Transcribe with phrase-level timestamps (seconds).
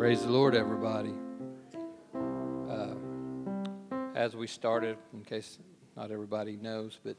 [0.00, 1.12] Praise the Lord, everybody.
[2.70, 2.94] Uh,
[4.14, 5.58] as we started, in case
[5.94, 7.18] not everybody knows, but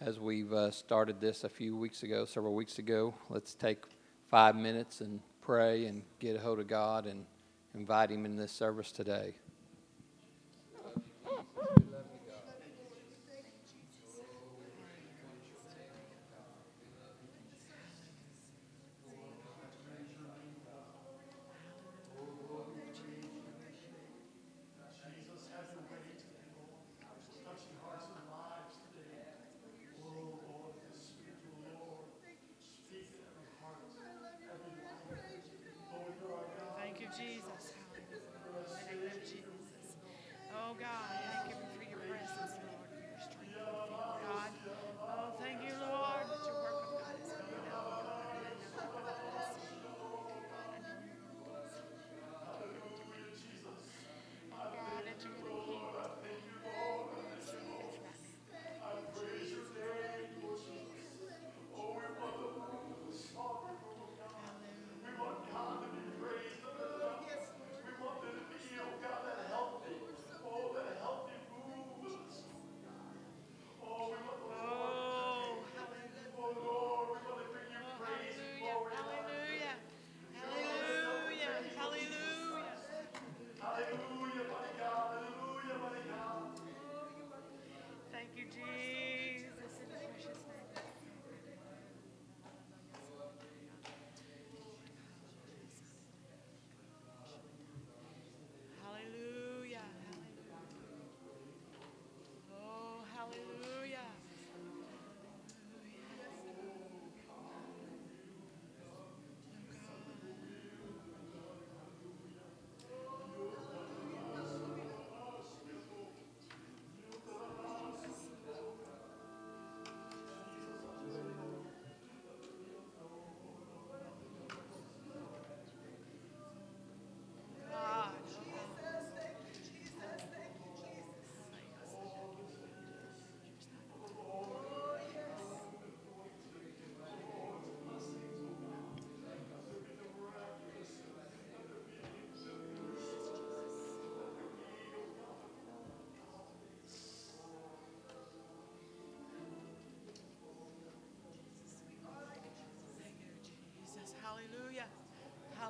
[0.00, 3.84] as we've uh, started this a few weeks ago, several weeks ago, let's take
[4.30, 7.26] five minutes and pray and get a hold of God and
[7.74, 9.34] invite Him in this service today.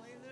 [0.02, 0.31] Hallelujah.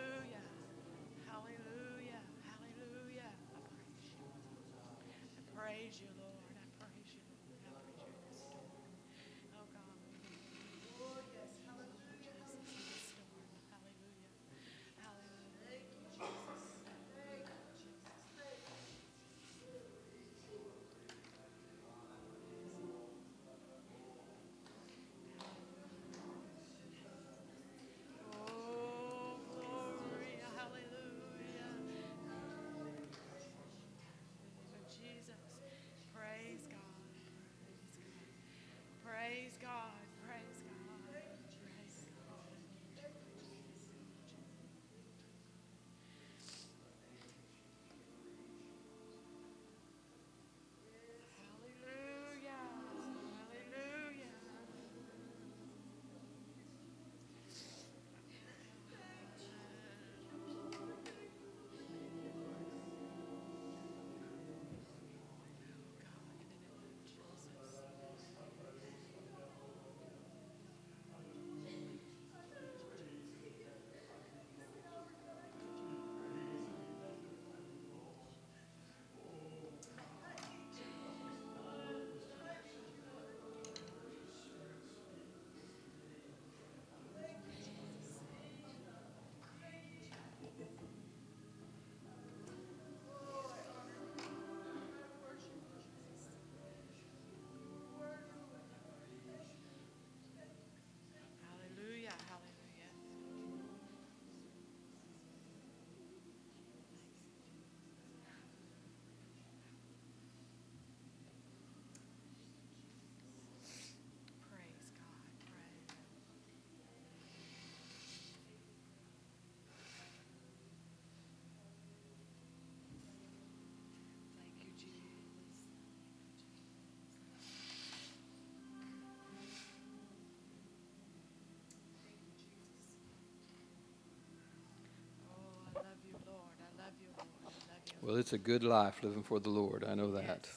[138.02, 139.84] Well, it's a good life living for the Lord.
[139.86, 140.48] I know that.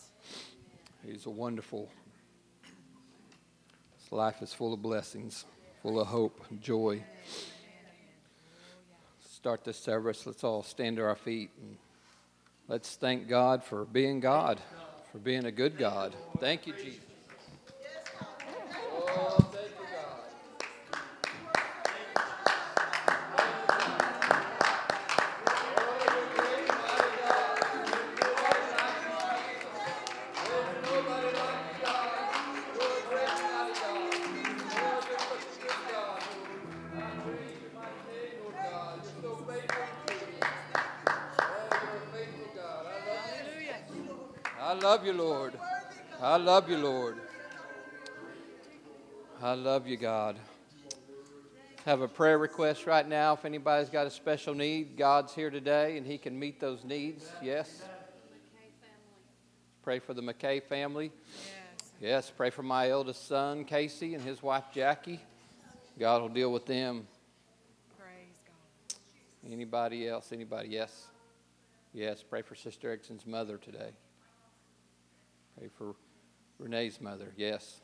[1.05, 1.89] He's a wonderful.
[3.99, 5.43] This life is full of blessings,
[5.81, 7.03] full of hope, joy.
[9.29, 10.25] Start this service.
[10.25, 11.75] Let's all stand to our feet and
[12.69, 14.61] let's thank God for being God,
[15.11, 16.15] for being a good God.
[16.39, 17.12] Thank you, Jesus.
[46.43, 47.15] Love you, Lord.
[49.41, 50.35] I love you, God.
[51.85, 53.33] Have a prayer request right now.
[53.33, 57.31] If anybody's got a special need, God's here today and He can meet those needs.
[57.41, 57.83] Yes.
[59.83, 61.13] Pray for the McKay family.
[62.01, 62.29] Yes.
[62.35, 65.21] Pray for my eldest son, Casey, and his wife, Jackie.
[65.97, 67.07] God will deal with them.
[67.97, 69.53] Praise God.
[69.53, 70.33] Anybody else?
[70.33, 70.69] Anybody?
[70.69, 71.07] Yes.
[71.93, 72.21] Yes.
[72.21, 73.91] Pray for Sister Erickson's mother today.
[75.57, 75.95] Pray for
[76.59, 77.33] Renee's mother.
[77.35, 77.81] Yes.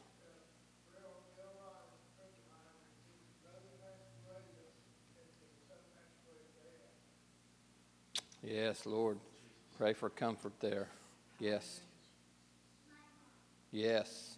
[8.42, 9.20] Yes, Lord.
[9.78, 10.88] Pray for comfort there.
[11.40, 11.82] Yes.
[13.72, 14.38] Yes.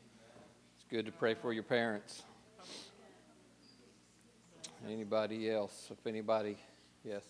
[0.76, 2.24] It's good to pray for your parents.
[4.88, 5.90] Anybody else?
[5.92, 6.58] If anybody,
[7.04, 7.24] yes.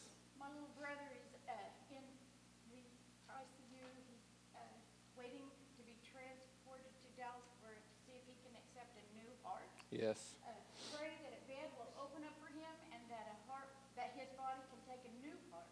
[9.92, 10.40] Yes.
[10.48, 10.56] Uh,
[10.96, 13.68] pray that a bed will open up for him and that a heart,
[14.00, 15.68] that his body can take a new heart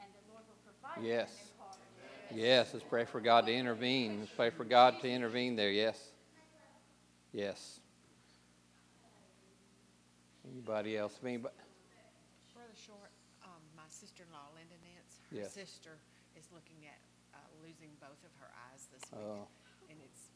[0.00, 1.28] and the Lord will provide yes.
[1.28, 1.76] a new heart.
[2.32, 4.20] Yes, let's pray for God to intervene.
[4.20, 5.70] Let's pray for God to intervene there.
[5.70, 6.00] Yes.
[7.32, 7.80] Yes.
[10.48, 11.12] Anybody else?
[11.22, 11.52] Anybody?
[12.56, 13.12] Brother Short,
[13.44, 15.52] um, my sister-in-law, Linda Nance, her yes.
[15.52, 16.00] sister
[16.36, 16.96] is looking at
[17.36, 19.20] uh, losing both of her eyes this week.
[19.20, 19.44] Oh.
[19.90, 20.32] And it's,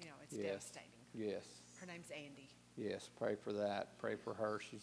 [0.00, 0.72] you know, it's yes.
[0.72, 1.04] devastating.
[1.12, 1.61] Yes.
[1.82, 2.48] Her name's Andy.
[2.76, 3.98] Yes, pray for that.
[3.98, 4.60] Pray for her.
[4.60, 4.78] She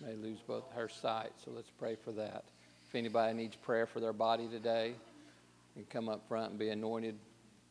[0.00, 2.44] may lose both her sight, so let's pray for that.
[2.88, 4.94] If anybody needs prayer for their body today,
[5.74, 7.16] you come up front and be anointed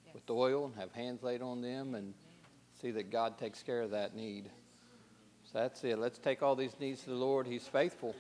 [0.06, 0.16] yes.
[0.16, 2.14] with oil and have hands laid on them and
[2.82, 4.50] see that God takes care of that need.
[5.46, 5.98] So that's it.
[5.98, 7.48] Let's take all these needs to the Lord.
[7.48, 8.18] He's faithful.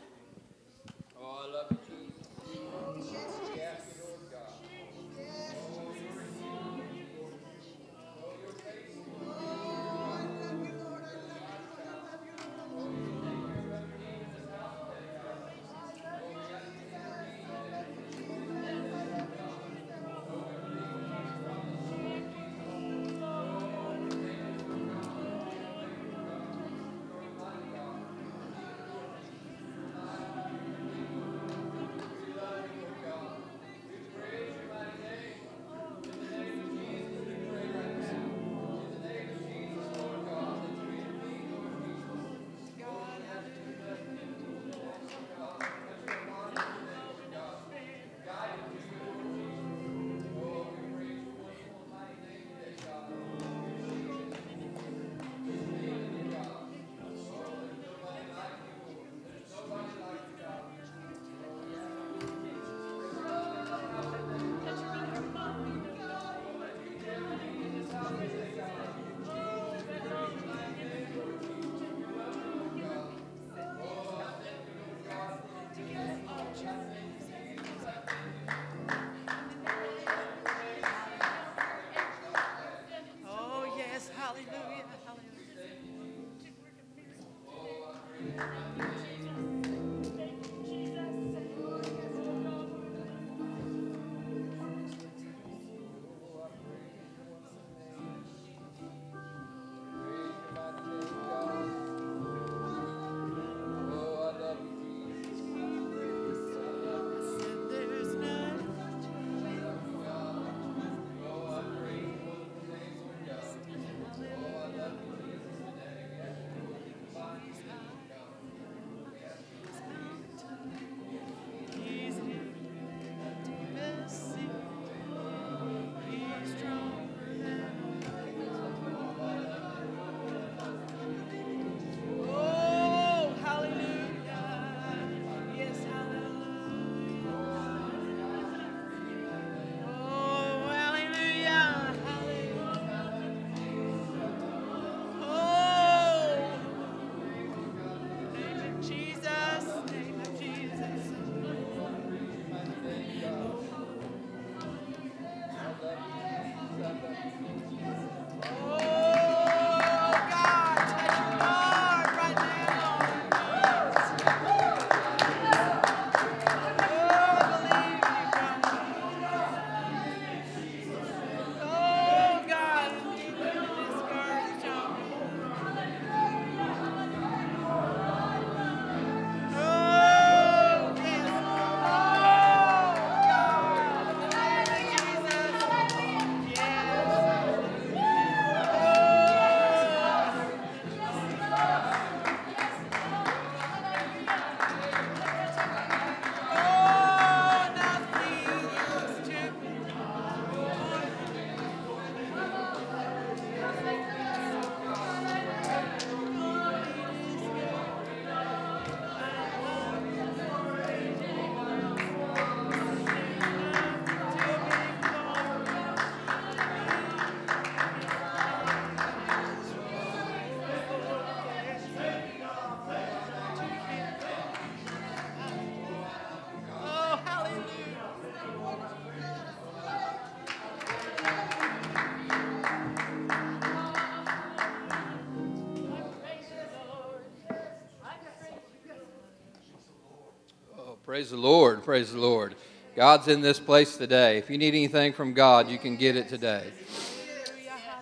[241.07, 241.85] Praise the Lord.
[241.85, 242.53] Praise the Lord.
[242.93, 244.39] God's in this place today.
[244.39, 246.69] If you need anything from God, you can get it today.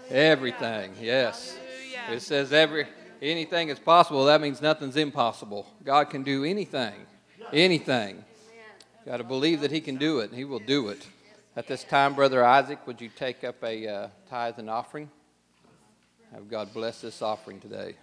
[0.10, 1.56] Everything, yes.
[2.12, 2.88] It says every
[3.22, 4.26] anything is possible.
[4.26, 5.68] That means nothing's impossible.
[5.84, 6.96] God can do anything,
[7.54, 8.26] anything.
[9.06, 10.32] Got to believe that He can do it.
[10.32, 11.06] and He will do it.
[11.56, 15.12] At this time, Brother Isaac, would you take up a uh, tithe and offering?
[16.34, 17.98] Have God bless this offering today.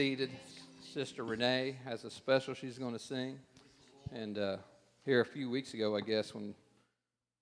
[0.00, 0.30] Seated.
[0.94, 3.38] Sister Renee has a special she's going to sing.
[4.14, 4.56] And uh,
[5.04, 6.54] here a few weeks ago, I guess, when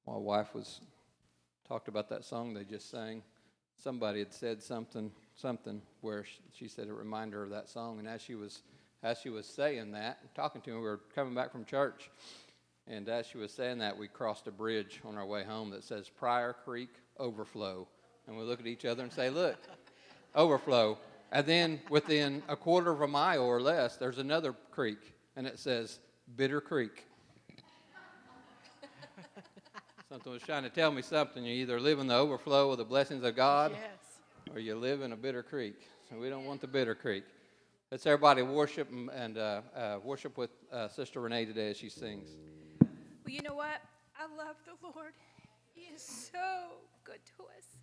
[0.09, 0.81] my wife was
[1.69, 3.23] talked about that song they just sang,
[3.81, 8.01] somebody had said something, something where she, said it reminded her of that song.
[8.01, 8.63] And as she was,
[9.05, 12.11] as she was saying that, talking to me, we were coming back from church,
[12.89, 15.85] and as she was saying that, we crossed a bridge on our way home that
[15.85, 16.91] says Pryor Creek
[17.21, 17.87] Overflow.
[18.27, 19.59] And we look at each other and say, Look,
[20.35, 20.99] overflow.
[21.31, 25.59] And then within a quarter of a mile or less, there's another creek, and it
[25.59, 25.99] says
[26.37, 27.05] Bitter Creek.
[30.09, 31.45] something was trying to tell me something.
[31.45, 34.55] You either live in the overflow of the blessings of God, Yes.
[34.55, 35.77] or you live in a bitter creek.
[36.09, 37.25] So we don't want the bitter creek.
[37.91, 41.91] Let's everybody worship and, and uh, uh, worship with uh, Sister Renee today as she
[41.91, 42.29] sings.
[42.81, 42.89] Well,
[43.35, 43.83] you know what?
[44.19, 45.13] I love the Lord.
[45.75, 47.78] He is so good to us.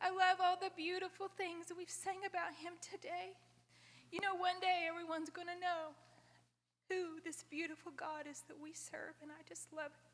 [0.00, 3.34] I love all the beautiful things that we've sang about Him today.
[4.10, 5.92] You know, one day everyone's going to know
[6.88, 10.07] who this beautiful God is that we serve, and I just love it.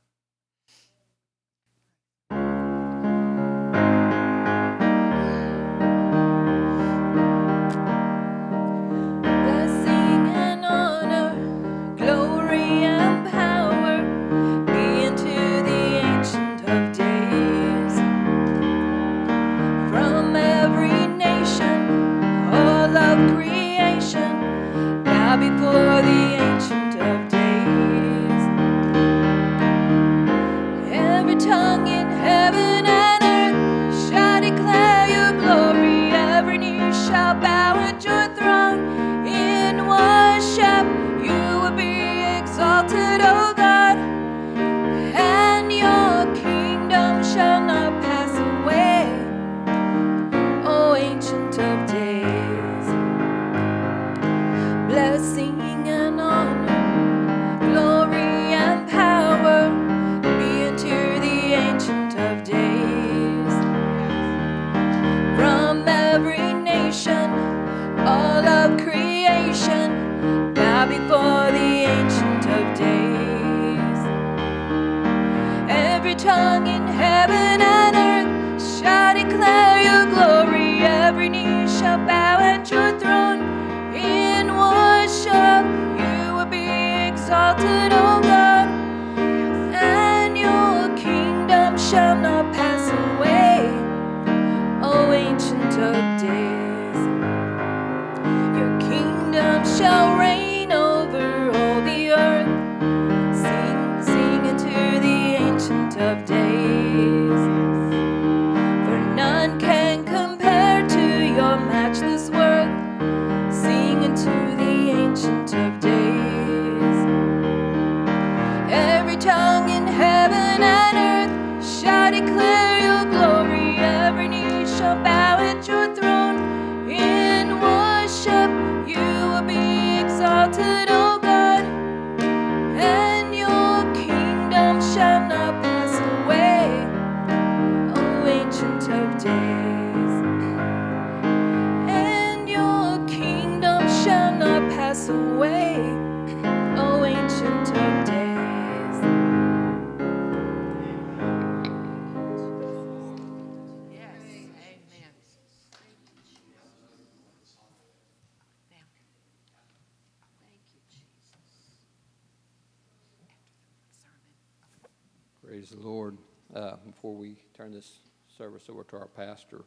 [168.95, 169.65] To our pastor,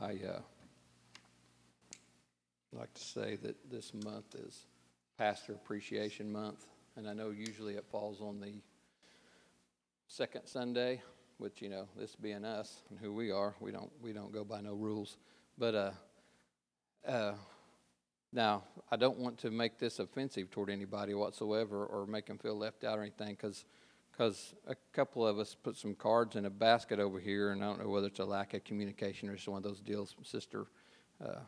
[0.00, 0.40] I uh,
[2.72, 4.58] like to say that this month is
[5.18, 8.62] Pastor Appreciation Month, and I know usually it falls on the
[10.08, 11.02] second Sunday,
[11.36, 14.44] which you know, this being us and who we are, we don't we don't go
[14.44, 15.18] by no rules.
[15.58, 15.90] But uh,
[17.06, 17.34] uh,
[18.32, 22.56] now I don't want to make this offensive toward anybody whatsoever, or make them feel
[22.56, 23.66] left out or anything, because
[24.16, 27.66] because a couple of us put some cards in a basket over here, and I
[27.66, 30.14] don't know whether it's a lack of communication or just one of those deals.
[30.22, 30.66] Sister
[31.24, 31.40] uh,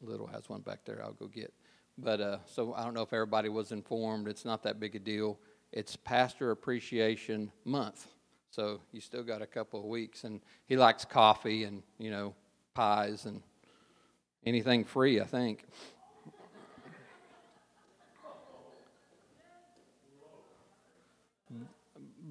[0.00, 1.02] Little has one back there.
[1.02, 1.52] I'll go get.
[1.98, 4.28] But uh, so I don't know if everybody was informed.
[4.28, 5.38] It's not that big a deal.
[5.72, 8.06] It's Pastor Appreciation Month,
[8.50, 10.24] so you still got a couple of weeks.
[10.24, 12.34] And he likes coffee and you know
[12.72, 13.42] pies and
[14.46, 15.20] anything free.
[15.20, 15.64] I think.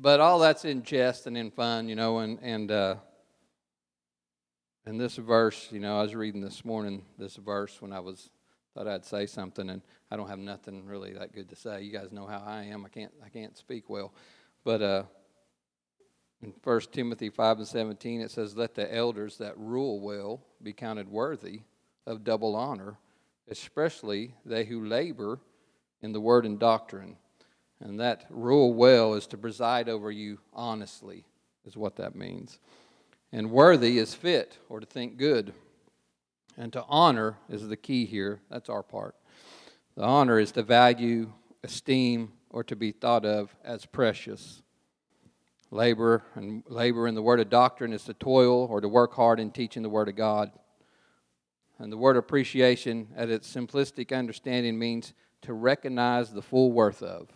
[0.01, 2.95] But all that's in jest and in fun, you know, and and uh,
[4.85, 8.29] and this verse, you know, I was reading this morning this verse when I was
[8.73, 11.81] thought I'd say something, and I don't have nothing really that good to say.
[11.81, 12.85] You guys know how I am.
[12.85, 14.13] I can't I can't speak well,
[14.63, 15.03] but uh,
[16.41, 20.71] in First Timothy five and seventeen it says, "Let the elders that rule well be
[20.71, 21.61] counted worthy
[22.07, 22.97] of double honor,
[23.49, 25.41] especially they who labor
[26.01, 27.17] in the word and doctrine."
[27.81, 31.25] And that rule well is to preside over you honestly,
[31.65, 32.59] is what that means.
[33.31, 35.53] And worthy is fit or to think good.
[36.57, 38.41] And to honor is the key here.
[38.49, 39.15] That's our part.
[39.95, 41.31] The honor is to value,
[41.63, 44.61] esteem, or to be thought of as precious.
[45.71, 49.39] Labor and labor in the word of doctrine is to toil or to work hard
[49.39, 50.51] in teaching the word of God.
[51.77, 55.13] And the word appreciation, at its simplistic understanding, means
[55.43, 57.29] to recognize the full worth of.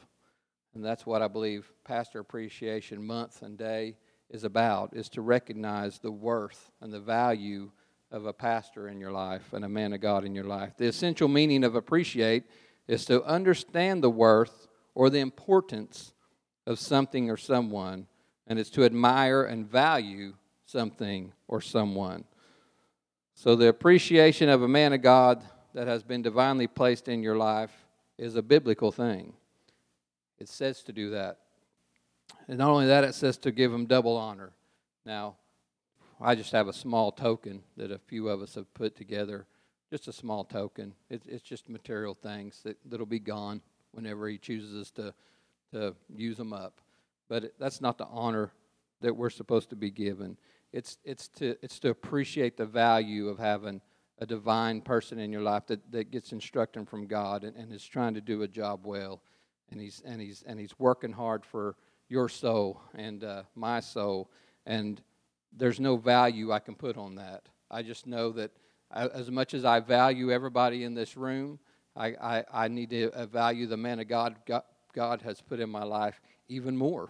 [0.75, 3.95] And that's what I believe Pastor Appreciation Month and Day
[4.29, 7.71] is about, is to recognize the worth and the value
[8.11, 10.73] of a pastor in your life and a man of God in your life.
[10.77, 12.43] The essential meaning of appreciate
[12.87, 16.13] is to understand the worth or the importance
[16.65, 18.07] of something or someone,
[18.47, 20.33] and it's to admire and value
[20.65, 22.23] something or someone.
[23.35, 27.35] So, the appreciation of a man of God that has been divinely placed in your
[27.35, 27.73] life
[28.17, 29.33] is a biblical thing.
[30.39, 31.39] It says to do that.
[32.47, 34.51] And not only that, it says to give him double honor.
[35.05, 35.35] Now,
[36.19, 39.45] I just have a small token that a few of us have put together,
[39.89, 40.93] just a small token.
[41.09, 45.13] It, it's just material things that, that'll be gone whenever he chooses to,
[45.71, 46.79] to use them up.
[47.27, 48.51] But it, that's not the honor
[49.01, 50.37] that we're supposed to be given.
[50.71, 53.81] It's, it's, to, it's to appreciate the value of having
[54.19, 57.83] a divine person in your life that, that gets instruction from God and, and is
[57.83, 59.21] trying to do a job well.
[59.73, 61.75] And he's, and, he's, and he's working hard for
[62.07, 64.29] your soul and uh, my soul.
[64.65, 65.01] And
[65.51, 67.49] there's no value I can put on that.
[67.69, 68.51] I just know that
[68.89, 71.59] I, as much as I value everybody in this room,
[71.95, 75.69] I, I, I need to value the man of God, God God has put in
[75.69, 77.09] my life even more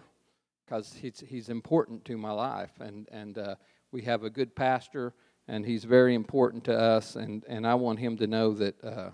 [0.64, 2.72] because he's, he's important to my life.
[2.80, 3.54] And, and uh,
[3.92, 5.12] we have a good pastor,
[5.46, 7.14] and he's very important to us.
[7.14, 9.10] And, and I want him to know that uh,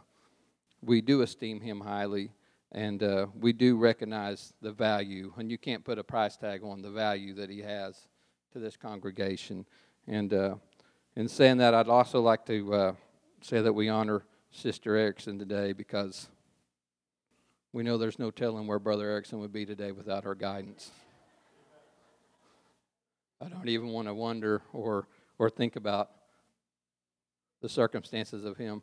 [0.81, 2.31] we do esteem him highly
[2.72, 5.33] and uh, we do recognize the value.
[5.37, 8.06] And you can't put a price tag on the value that he has
[8.52, 9.66] to this congregation.
[10.06, 10.54] And uh,
[11.16, 12.92] in saying that, I'd also like to uh,
[13.40, 16.28] say that we honor Sister Erickson today because
[17.72, 20.90] we know there's no telling where Brother Erickson would be today without her guidance.
[23.40, 26.11] I don't even want to wonder or, or think about
[27.62, 28.83] the circumstances of him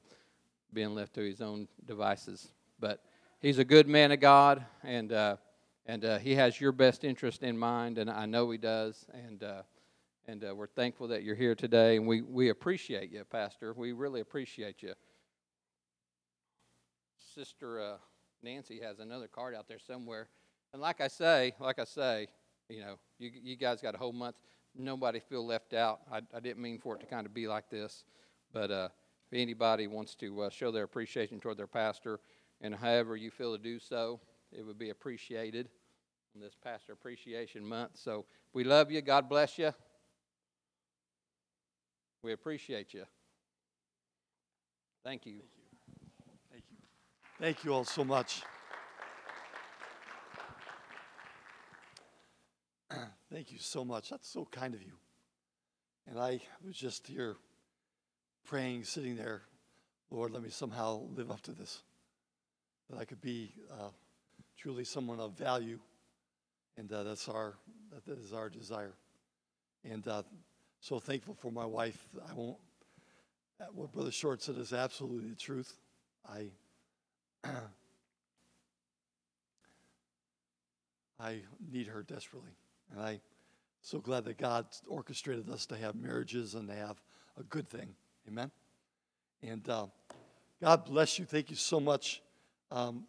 [0.74, 2.50] being left to his own devices.
[2.80, 3.02] But
[3.40, 5.38] he's a good man of God, and, uh,
[5.86, 9.06] and uh, he has your best interest in mind, and I know he does.
[9.14, 9.62] And, uh,
[10.28, 13.74] and uh, we're thankful that you're here today, and we, we appreciate you, Pastor.
[13.74, 14.94] We really appreciate you.
[17.34, 17.98] Sister uh,
[18.42, 20.28] Nancy has another card out there somewhere.
[20.74, 22.28] And like I say, like I say,
[22.70, 24.36] you know, you, you guys got a whole month.
[24.76, 26.02] Nobody feel left out.
[26.12, 28.04] I, I didn't mean for it to kind of be like this.
[28.52, 28.90] But uh,
[29.32, 32.20] if anybody wants to show their appreciation toward their pastor,
[32.62, 34.20] and however you feel to do so,
[34.52, 35.70] it would be appreciated
[36.34, 37.92] in this Pastor Appreciation Month.
[37.96, 39.02] So we love you.
[39.02, 39.72] God bless you.
[42.22, 43.06] We appreciate you.
[45.04, 45.42] Thank you.
[46.52, 46.78] Thank you.
[47.40, 48.42] Thank you all so much.
[53.32, 54.10] Thank you so much.
[54.10, 54.94] That's so kind of you.
[56.08, 57.36] And I was just here
[58.46, 59.44] praying, sitting there,
[60.10, 61.82] Lord, let me somehow live up to this.
[62.90, 63.90] That I could be uh,
[64.58, 65.80] truly someone of value.
[66.78, 67.56] And uh, that's our,
[68.06, 68.94] that is our desire.
[69.84, 70.24] And uh,
[70.80, 71.98] so thankful for my wife.
[72.30, 72.58] I won't,
[73.60, 75.74] uh, what Brother Short said is absolutely the truth.
[76.28, 76.48] I,
[81.20, 82.52] I need her desperately.
[82.92, 83.20] And I'm
[83.82, 87.02] so glad that God orchestrated us to have marriages and to have
[87.40, 87.96] a good thing.
[88.28, 88.52] Amen.
[89.42, 89.88] And uh,
[90.62, 91.26] God bless you.
[91.26, 92.22] Thank you so much.
[92.72, 93.06] Um,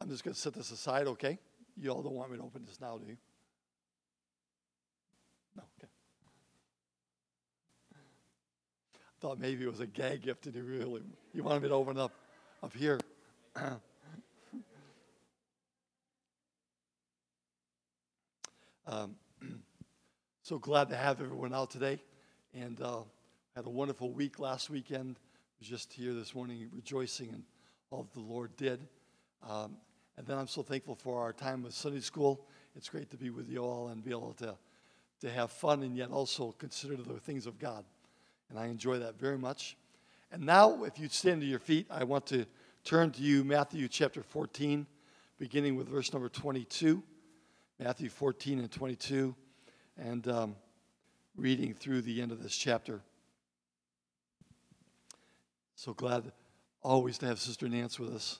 [0.00, 1.38] I'm just going to set this aside, okay?
[1.76, 3.16] You all don't want me to open this now, do you?
[5.56, 5.88] No, okay.
[7.94, 7.98] I
[9.20, 11.02] Thought maybe it was a gag gift, and you really
[11.34, 12.12] you wanted me to open up
[12.62, 13.00] up here.
[18.86, 19.16] um,
[20.42, 22.00] so glad to have everyone out today,
[22.54, 23.00] and uh,
[23.54, 25.18] had a wonderful week last weekend.
[25.58, 27.42] Was just here this morning, rejoicing in
[27.90, 28.80] that the Lord did.
[29.48, 29.76] Um,
[30.16, 32.46] and then I'm so thankful for our time with Sunday school.
[32.74, 34.56] It's great to be with you all and be able to,
[35.20, 37.84] to have fun and yet also consider the things of God.
[38.50, 39.76] And I enjoy that very much.
[40.32, 42.46] And now, if you'd stand to your feet, I want to
[42.84, 44.86] turn to you Matthew chapter 14,
[45.38, 47.02] beginning with verse number 22.
[47.78, 49.34] Matthew 14 and 22,
[49.98, 50.56] and um,
[51.36, 53.02] reading through the end of this chapter.
[55.74, 56.32] So glad
[56.86, 58.38] always to have Sister Nance with us.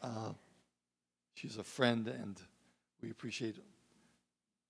[0.00, 0.32] Uh,
[1.34, 2.40] she's a friend, and
[3.02, 3.56] we appreciate.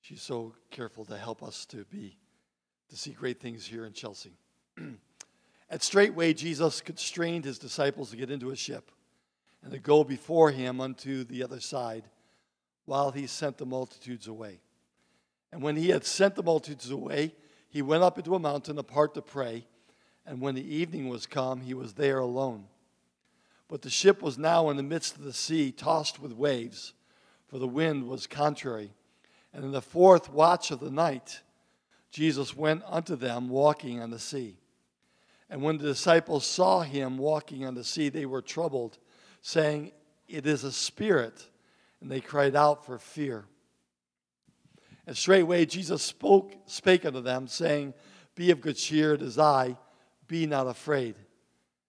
[0.00, 2.16] She's so careful to help us to be
[2.88, 4.32] to see great things here in Chelsea.
[5.70, 8.90] At straightway Jesus constrained his disciples to get into a ship
[9.62, 12.04] and to go before him unto the other side
[12.86, 14.58] while he sent the multitudes away.
[15.52, 17.34] And when he had sent the multitudes away,
[17.68, 19.66] he went up into a mountain apart to pray.
[20.26, 22.66] And when the evening was come, he was there alone.
[23.70, 26.92] But the ship was now in the midst of the sea, tossed with waves,
[27.46, 28.90] for the wind was contrary.
[29.54, 31.40] And in the fourth watch of the night,
[32.10, 34.56] Jesus went unto them walking on the sea.
[35.48, 38.98] And when the disciples saw him walking on the sea, they were troubled,
[39.40, 39.92] saying,
[40.28, 41.46] It is a spirit.
[42.00, 43.44] And they cried out for fear.
[45.06, 47.94] And straightway Jesus spoke, spake unto them, saying,
[48.34, 49.76] Be of good cheer, it is I,
[50.26, 51.14] be not afraid.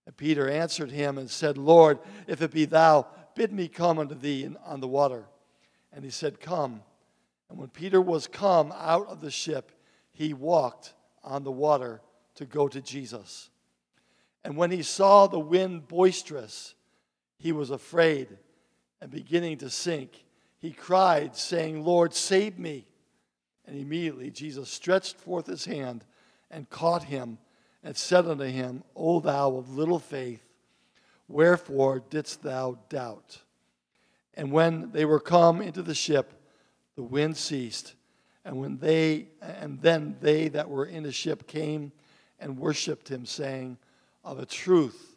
[0.05, 4.15] And Peter answered him and said, Lord, if it be thou, bid me come unto
[4.15, 5.25] thee on the water.
[5.93, 6.81] And he said, Come.
[7.49, 9.71] And when Peter was come out of the ship,
[10.11, 10.93] he walked
[11.23, 12.01] on the water
[12.35, 13.49] to go to Jesus.
[14.43, 16.75] And when he saw the wind boisterous,
[17.37, 18.29] he was afraid
[19.01, 20.23] and beginning to sink.
[20.57, 22.87] He cried, saying, Lord, save me.
[23.65, 26.05] And immediately Jesus stretched forth his hand
[26.49, 27.37] and caught him
[27.83, 30.43] and said unto him, O thou of little faith,
[31.27, 33.39] wherefore didst thou doubt?
[34.33, 36.33] And when they were come into the ship,
[36.95, 37.95] the wind ceased.
[38.43, 41.91] And when they and then they that were in the ship came
[42.39, 43.77] and worshipped him, saying,
[44.23, 45.15] Of a truth,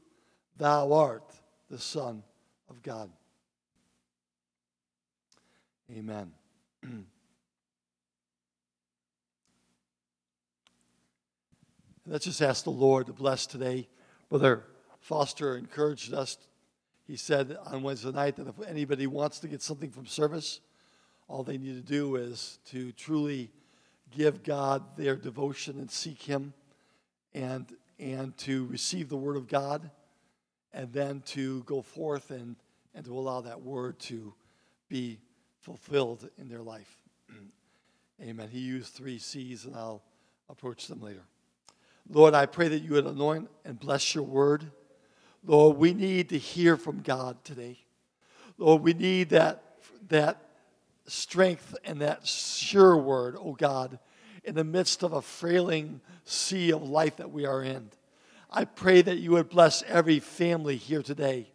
[0.57, 1.25] thou art
[1.71, 2.23] the Son
[2.69, 3.11] of God.
[5.91, 6.33] Amen.
[12.07, 13.88] Let's just ask the Lord to bless today.
[14.28, 14.64] Brother
[15.00, 16.36] Foster encouraged us.
[17.07, 20.61] He said on Wednesday night that if anybody wants to get something from service,
[21.28, 23.50] all they need to do is to truly
[24.14, 26.52] give God their devotion and seek Him
[27.32, 29.90] and, and to receive the Word of God
[30.74, 32.57] and then to go forth and,
[32.94, 34.34] and to allow that Word to
[34.90, 35.20] be
[35.62, 36.98] fulfilled in their life.
[38.22, 38.50] Amen.
[38.50, 40.02] He used three C's, and I'll
[40.50, 41.22] approach them later.
[42.09, 44.70] Lord, I pray that you would anoint and bless your word.
[45.44, 47.78] Lord, we need to hear from God today.
[48.59, 49.62] Lord, we need that,
[50.09, 50.40] that
[51.07, 53.98] strength and that sure word, oh God,
[54.44, 57.90] in the midst of a frailing sea of life that we are in.
[58.50, 61.50] I pray that you would bless every family here today.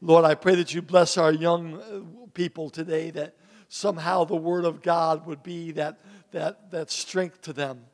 [0.00, 2.00] Lord, I pray that you bless our young uh,
[2.32, 3.34] people today, that
[3.68, 5.98] somehow the word of God would be that,
[6.30, 7.84] that, that strength to them.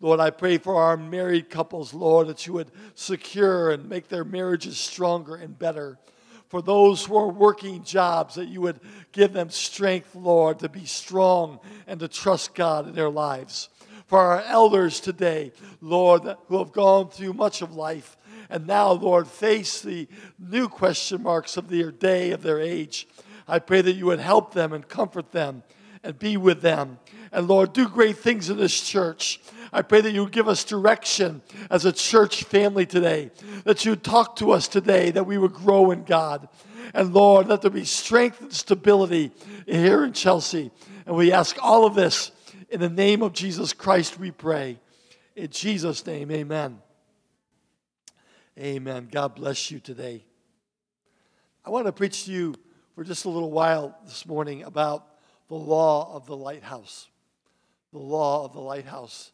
[0.00, 4.24] Lord, I pray for our married couples, Lord, that you would secure and make their
[4.24, 5.98] marriages stronger and better.
[6.48, 8.80] For those who are working jobs, that you would
[9.12, 13.68] give them strength, Lord, to be strong and to trust God in their lives.
[14.06, 18.16] For our elders today, Lord, who have gone through much of life
[18.50, 20.06] and now, Lord, face the
[20.38, 23.08] new question marks of their day, of their age.
[23.48, 25.62] I pray that you would help them and comfort them
[26.02, 26.98] and be with them.
[27.32, 29.40] And Lord, do great things in this church.
[29.74, 33.32] I pray that you give us direction as a church family today,
[33.64, 36.48] that you talk to us today, that we would grow in God.
[36.94, 39.32] And Lord, let there be strength and stability
[39.66, 40.70] here in Chelsea.
[41.06, 42.30] And we ask all of this
[42.70, 44.78] in the name of Jesus Christ, we pray.
[45.34, 46.80] In Jesus' name, amen.
[48.56, 49.08] Amen.
[49.10, 50.24] God bless you today.
[51.64, 52.54] I want to preach to you
[52.94, 55.04] for just a little while this morning about
[55.48, 57.08] the law of the lighthouse.
[57.92, 59.32] The law of the lighthouse.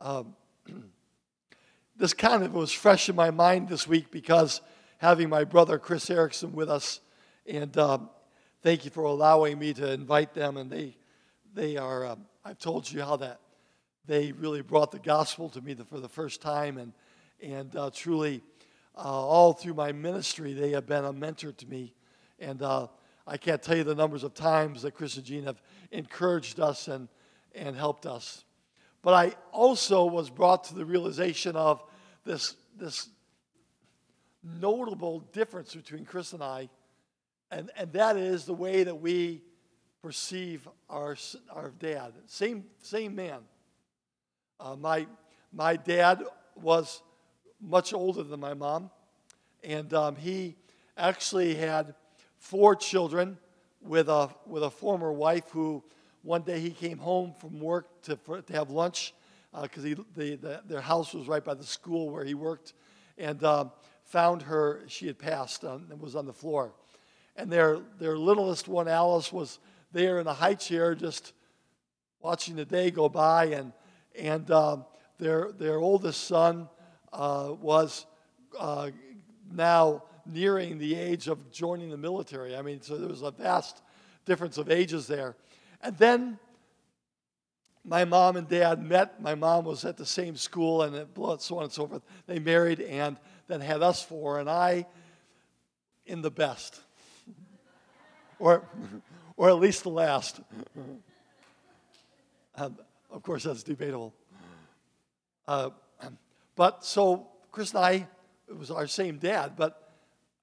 [0.00, 0.34] Um,
[1.96, 4.60] this kind of was fresh in my mind this week because
[4.98, 7.00] having my brother Chris Erickson with us,
[7.46, 8.08] and um,
[8.62, 10.56] thank you for allowing me to invite them.
[10.56, 10.96] And they,
[11.54, 12.06] they are.
[12.06, 13.40] Um, I've told you how that
[14.06, 16.92] they really brought the gospel to me for the first time, and
[17.42, 18.42] and uh, truly,
[18.96, 21.94] uh, all through my ministry, they have been a mentor to me,
[22.38, 22.62] and.
[22.62, 22.86] Uh,
[23.26, 26.88] I can't tell you the numbers of times that Chris and Jean have encouraged us
[26.88, 27.06] and,
[27.54, 28.44] and helped us.
[29.02, 31.82] But I also was brought to the realization of
[32.24, 33.08] this, this
[34.42, 36.68] notable difference between Chris and I,
[37.50, 39.42] and, and that is the way that we
[40.02, 41.16] perceive our,
[41.50, 42.12] our dad.
[42.26, 43.40] Same, same man.
[44.58, 45.06] Uh, my,
[45.52, 46.22] my dad
[46.54, 47.02] was
[47.60, 48.90] much older than my mom,
[49.64, 50.56] and um, he
[50.96, 51.94] actually had
[52.38, 53.38] four children
[53.82, 55.82] with a with a former wife who
[56.22, 59.14] one day he came home from work to for, to have lunch
[59.62, 62.74] because he the, the, their house was right by the school where he worked,
[63.18, 63.72] and um,
[64.04, 66.72] found her she had passed on, and was on the floor,
[67.36, 69.58] and their their littlest one Alice was
[69.92, 71.32] there in a high chair just
[72.20, 73.72] watching the day go by, and
[74.18, 74.84] and um,
[75.18, 76.68] their their oldest son
[77.12, 78.06] uh, was
[78.58, 78.90] uh,
[79.52, 82.56] now nearing the age of joining the military.
[82.56, 83.82] I mean, so there was a vast
[84.24, 85.34] difference of ages there.
[85.82, 86.38] And then
[87.84, 89.20] my mom and dad met.
[89.20, 91.06] My mom was at the same school, and
[91.40, 92.02] so on and so forth.
[92.26, 93.16] They married and
[93.48, 94.86] then had us four, and I
[96.06, 96.80] in the best,
[98.38, 98.62] or,
[99.36, 100.40] or at least the last.
[102.56, 102.76] Um,
[103.10, 104.12] of course, that's debatable.
[105.48, 105.70] Uh,
[106.56, 108.06] but so Chris and I,
[108.48, 109.90] it was our same dad, but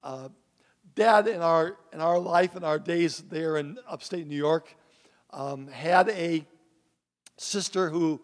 [0.02, 0.28] uh,
[0.94, 4.74] dad in our in our life in our days there in upstate New York
[5.30, 6.46] um, had a
[7.36, 8.20] sister who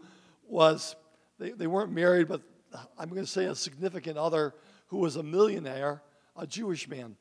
[0.47, 0.97] was
[1.39, 2.43] they, they weren't married, but
[2.99, 4.55] I'm going to say a significant other
[4.89, 6.03] who was a millionaire,
[6.37, 7.17] a Jewish man,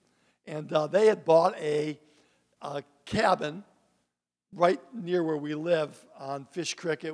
[0.45, 1.99] and uh, they had bought a,
[2.61, 3.65] a, cabin
[4.53, 7.05] right near where we live on Fish Creek,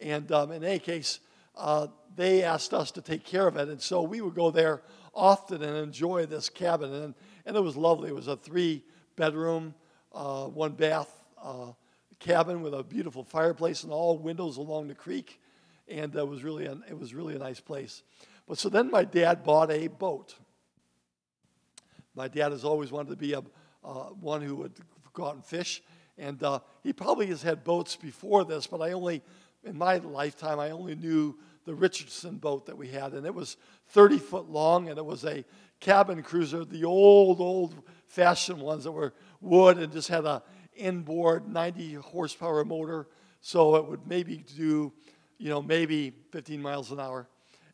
[0.00, 1.20] and um, in any case.
[1.56, 1.86] Uh,
[2.16, 4.82] they asked us to take care of it, and so we would go there
[5.14, 6.92] often and enjoy this cabin.
[6.92, 7.14] And,
[7.44, 8.08] and it was lovely.
[8.08, 8.82] It was a three
[9.16, 9.74] bedroom,
[10.12, 11.10] uh, one bath
[11.42, 11.72] uh,
[12.18, 15.40] cabin with a beautiful fireplace and all windows along the creek.
[15.88, 18.02] And it was, really a, it was really a nice place.
[18.48, 20.34] But so then my dad bought a boat.
[22.14, 23.42] My dad has always wanted to be a,
[23.84, 24.72] uh, one who would
[25.12, 25.82] go out and fish.
[26.18, 29.22] And uh, he probably has had boats before this, but I only,
[29.64, 31.36] in my lifetime, I only knew
[31.66, 33.56] the Richardson boat that we had, and it was
[33.88, 35.44] 30 foot long, and it was a
[35.80, 37.74] cabin cruiser, the old, old
[38.06, 40.42] fashioned ones that were wood and just had a
[40.76, 43.06] inboard 90 horsepower motor,
[43.40, 44.92] so it would maybe do,
[45.38, 47.28] you know, maybe 15 miles an hour,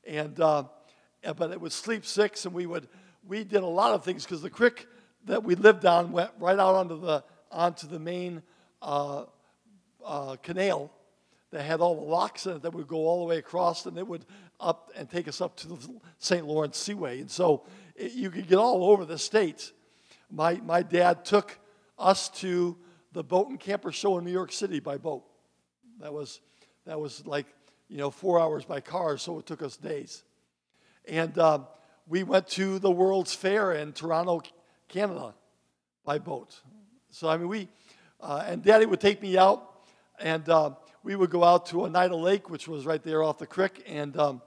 [0.06, 0.64] and uh,
[1.36, 2.88] but it would sleep six, and we would
[3.26, 4.86] we did a lot of things because the creek
[5.26, 8.42] that we lived on went right out onto the onto the main
[8.80, 9.24] uh,
[10.04, 10.90] uh, canal
[11.50, 13.98] that had all the locks in it that would go all the way across and
[13.98, 14.24] it would
[14.58, 16.46] up and take us up to the St.
[16.46, 17.20] Lawrence Seaway.
[17.20, 19.72] And so it, you could get all over the state.
[20.30, 21.58] My, my dad took
[21.98, 22.76] us to
[23.12, 25.24] the boat and camper show in New York City by boat.
[26.00, 26.40] That was,
[26.86, 27.46] that was like,
[27.88, 30.24] you know, four hours by car, so it took us days.
[31.06, 31.66] And um,
[32.06, 34.40] we went to the World's Fair in Toronto,
[34.88, 35.34] Canada
[36.04, 36.60] by boat.
[37.10, 37.68] So, I mean, we,
[38.20, 39.70] uh, and Daddy would take me out,
[40.18, 40.70] and uh,
[41.02, 44.16] we would go out to Oneida Lake, which was right there off the creek, and
[44.16, 44.42] um,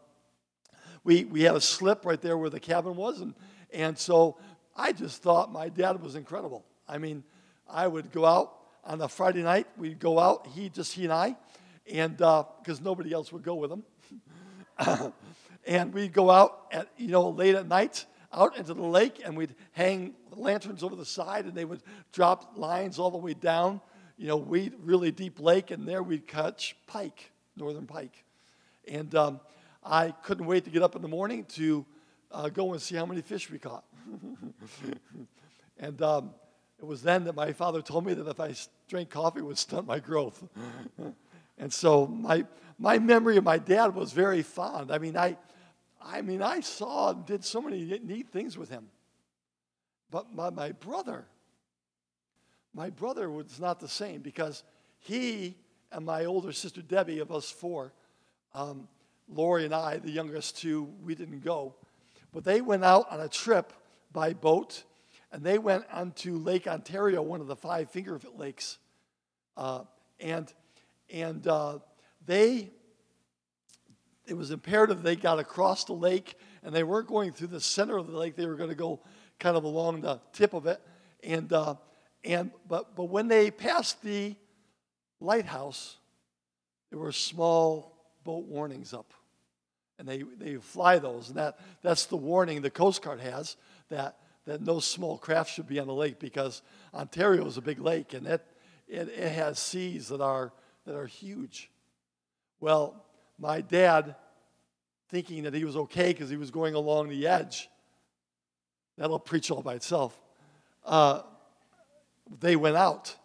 [1.04, 3.22] we, we had a slip right there where the cabin was.
[3.22, 3.36] And,
[3.72, 4.38] and so
[4.76, 6.66] I just thought my dad was incredible.
[6.88, 7.24] I mean,
[7.70, 8.54] I would go out
[8.84, 11.36] on a Friday night, we'd go out, he, just he and I,
[11.92, 13.84] and because uh, nobody else would go with him.
[15.68, 19.38] and we'd go out at, you know, late at night out into the lake and
[19.38, 23.80] we'd hang lanterns over the side and they would drop lines all the way down
[24.18, 28.24] you know, we really deep lake, and there we'd catch pike, northern pike.
[28.88, 29.40] And um,
[29.84, 31.86] I couldn't wait to get up in the morning to
[32.32, 33.84] uh, go and see how many fish we caught.
[35.80, 36.30] and um,
[36.86, 38.54] it was then that my father told me that if I
[38.88, 40.44] drank coffee, it would stunt my growth.
[41.58, 42.46] and so my,
[42.78, 44.92] my memory of my dad was very fond.
[44.92, 45.36] I mean, I,
[46.00, 48.86] I mean, I saw and did so many neat things with him.
[50.12, 51.26] But my, my brother,
[52.76, 54.64] my brother was not the same because
[55.00, 55.56] he
[55.92, 57.94] and my older sister Debbie, of us four,
[58.54, 58.88] um,
[59.28, 61.74] Lori and I, the youngest two, we didn't go.
[62.32, 63.74] But they went out on a trip
[64.14, 64.84] by boat
[65.36, 68.78] and they went onto Lake Ontario, one of the five finger lakes.
[69.58, 69.82] Uh,
[70.18, 70.52] and
[71.14, 71.80] and uh,
[72.26, 72.70] they,
[74.26, 77.98] it was imperative they got across the lake and they weren't going through the center
[77.98, 79.02] of the lake, they were going to go
[79.38, 80.82] kind of along the tip of it.
[81.22, 81.76] And uh,
[82.24, 84.38] and, but, but when they passed the
[85.20, 85.98] lighthouse,
[86.92, 89.14] there were small boat warnings up.
[90.00, 91.28] And they, they fly those.
[91.28, 93.58] And that, that's the warning the Coast Guard has
[93.90, 96.62] that, that no small craft should be on the lake because
[96.94, 98.46] Ontario is a big lake and it,
[98.88, 100.54] it, it has seas that are,
[100.86, 101.70] that are huge.
[102.60, 103.06] Well,
[103.40, 104.16] my dad,
[105.10, 107.70] thinking that he was okay because he was going along the edge,
[108.98, 110.20] that'll preach all by itself.
[110.84, 111.22] Uh,
[112.40, 113.16] they went out.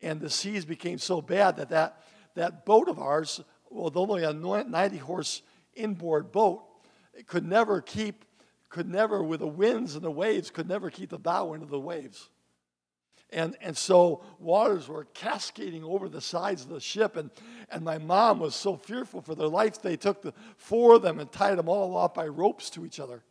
[0.00, 2.02] And the seas became so bad that that,
[2.34, 5.42] that boat of ours, well, only a 90 horse
[5.74, 6.64] inboard boat,
[7.14, 8.24] it could never keep,
[8.72, 11.78] could never, with the winds and the waves, could never keep the bow into the
[11.78, 12.30] waves.
[13.30, 17.16] And, and so waters were cascading over the sides of the ship.
[17.16, 17.30] And,
[17.70, 21.20] and my mom was so fearful for their life, they took the four of them
[21.20, 23.22] and tied them all off by ropes to each other.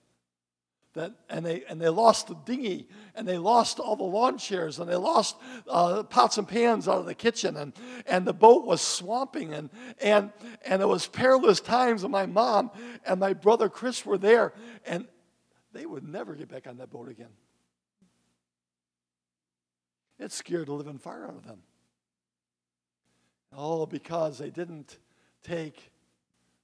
[0.93, 4.77] That, and, they, and they lost the dinghy, and they lost all the lawn chairs,
[4.77, 5.37] and they lost
[5.67, 7.71] uh, pots and pans out of the kitchen, and,
[8.05, 9.69] and the boat was swamping, and,
[10.01, 10.33] and,
[10.65, 12.71] and it was perilous times, and my mom
[13.05, 14.53] and my brother Chris were there,
[14.85, 15.07] and
[15.73, 17.31] they would never get back on that boat again.
[20.19, 21.63] It scared the living fire out of them.
[23.55, 24.97] All because they didn't
[25.43, 25.91] take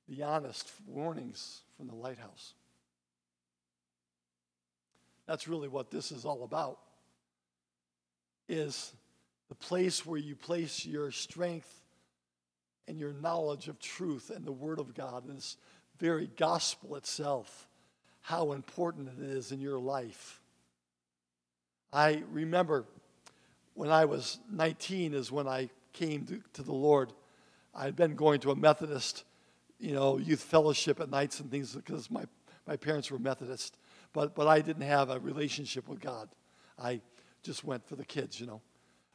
[0.07, 2.53] the honest warnings from the lighthouse.
[5.25, 6.79] That's really what this is all about.
[8.47, 8.93] Is
[9.49, 11.81] the place where you place your strength
[12.87, 15.57] and your knowledge of truth and the Word of God, and this
[15.99, 17.66] very gospel itself,
[18.27, 20.41] how important it is in your life.
[21.93, 22.83] I remember
[23.73, 27.13] when I was 19 is when I came to, to the Lord.
[27.73, 29.23] I'd been going to a Methodist,
[29.79, 32.25] you know, youth fellowship at nights and things because my,
[32.67, 33.77] my parents were Methodist.
[34.11, 36.27] But, but I didn't have a relationship with God.
[36.77, 36.99] I
[37.43, 38.59] just went for the kids, you know.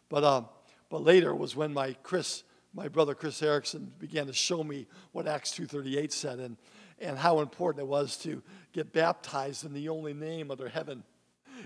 [0.08, 0.46] But, um,
[0.88, 5.26] but later was when my Chris, my brother Chris Erickson began to show me what
[5.26, 6.56] Acts 2.38 said and,
[6.98, 11.04] and how important it was to get baptized in the only name under heaven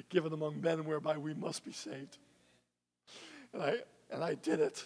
[0.08, 2.18] given among men whereby we must be saved.
[3.52, 3.76] And I,
[4.10, 4.84] and I did it.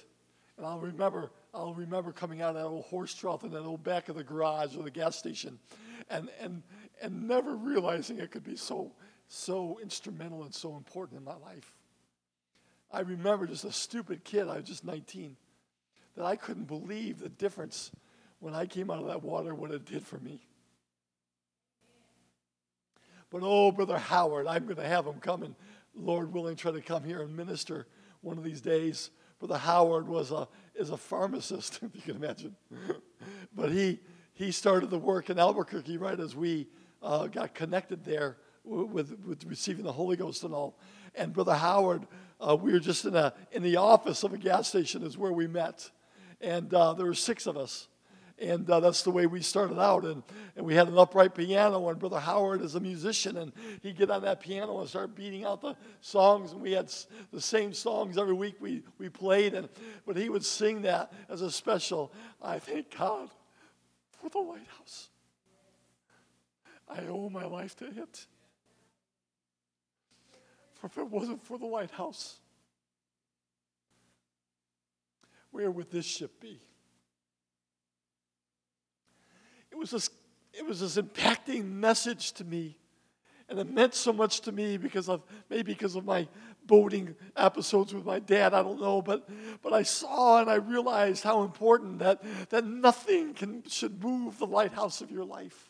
[0.57, 3.83] And I'll remember, I'll remember coming out of that old horse trough in that old
[3.83, 5.59] back of the garage or the gas station
[6.11, 6.63] and, and,
[7.01, 8.93] and never realizing it could be so,
[9.29, 11.73] so instrumental and so important in my life.
[12.93, 15.37] I remember just a stupid kid, I was just 19,
[16.17, 17.93] that I couldn't believe the difference
[18.41, 20.41] when I came out of that water, what it did for me.
[23.31, 25.55] But oh, Brother Howard, I'm going to have him come and,
[25.95, 27.87] Lord willing, try to come here and minister
[28.23, 29.11] one of these days.
[29.39, 32.57] Brother Howard was a, is a pharmacist, if you can imagine.
[33.55, 34.01] but he,
[34.35, 36.67] he started the work in Albuquerque right as we
[37.03, 40.79] uh, got connected there with, with receiving the Holy Ghost and all.
[41.15, 42.07] And Brother Howard,
[42.41, 45.33] uh, we were just in, a, in the office of a gas station is where
[45.33, 45.91] we met.
[46.41, 47.89] And uh, there were six of us.
[48.41, 50.05] And uh, that's the way we started out.
[50.05, 50.23] And,
[50.57, 54.11] and we had an upright piano, and Brother Howard is a musician, and he'd get
[54.11, 56.53] on that piano and start beating out the songs.
[56.53, 56.91] And we had
[57.33, 59.53] the same songs every week we, we played.
[59.53, 59.69] And,
[60.07, 62.13] but he would sing that as a special.
[62.41, 63.29] I thank God
[64.21, 65.11] for the lighthouse.
[66.89, 68.27] I owe my life to it.
[70.77, 72.39] For if it wasn't for the lighthouse,
[75.51, 76.63] where would this ship be?
[79.71, 80.11] It was this,
[80.53, 82.77] it was this impacting message to me.
[83.49, 86.29] And it meant so much to me because of maybe because of my
[86.67, 89.29] boating episodes with my dad, I don't know, but
[89.61, 94.47] but I saw and I realized how important that that nothing can should move the
[94.47, 95.70] lighthouse of your life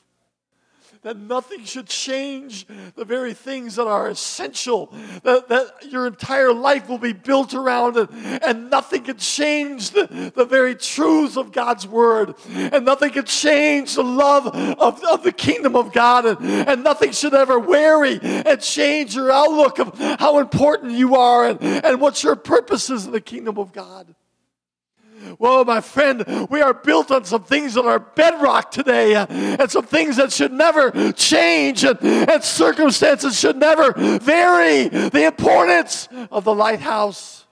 [1.03, 4.93] that nothing should change the very things that are essential,
[5.23, 10.33] that, that your entire life will be built around it, and nothing can change the,
[10.35, 15.33] the very truths of God's word, and nothing can change the love of, of the
[15.33, 16.39] kingdom of God, and,
[16.69, 21.63] and nothing should ever weary and change your outlook of how important you are and,
[21.63, 24.15] and what your purpose is in the kingdom of God.
[25.39, 29.71] Well, my friend, we are built on some things that are bedrock today uh, and
[29.71, 34.89] some things that should never change and, and circumstances should never vary.
[34.89, 37.47] The importance of the lighthouse.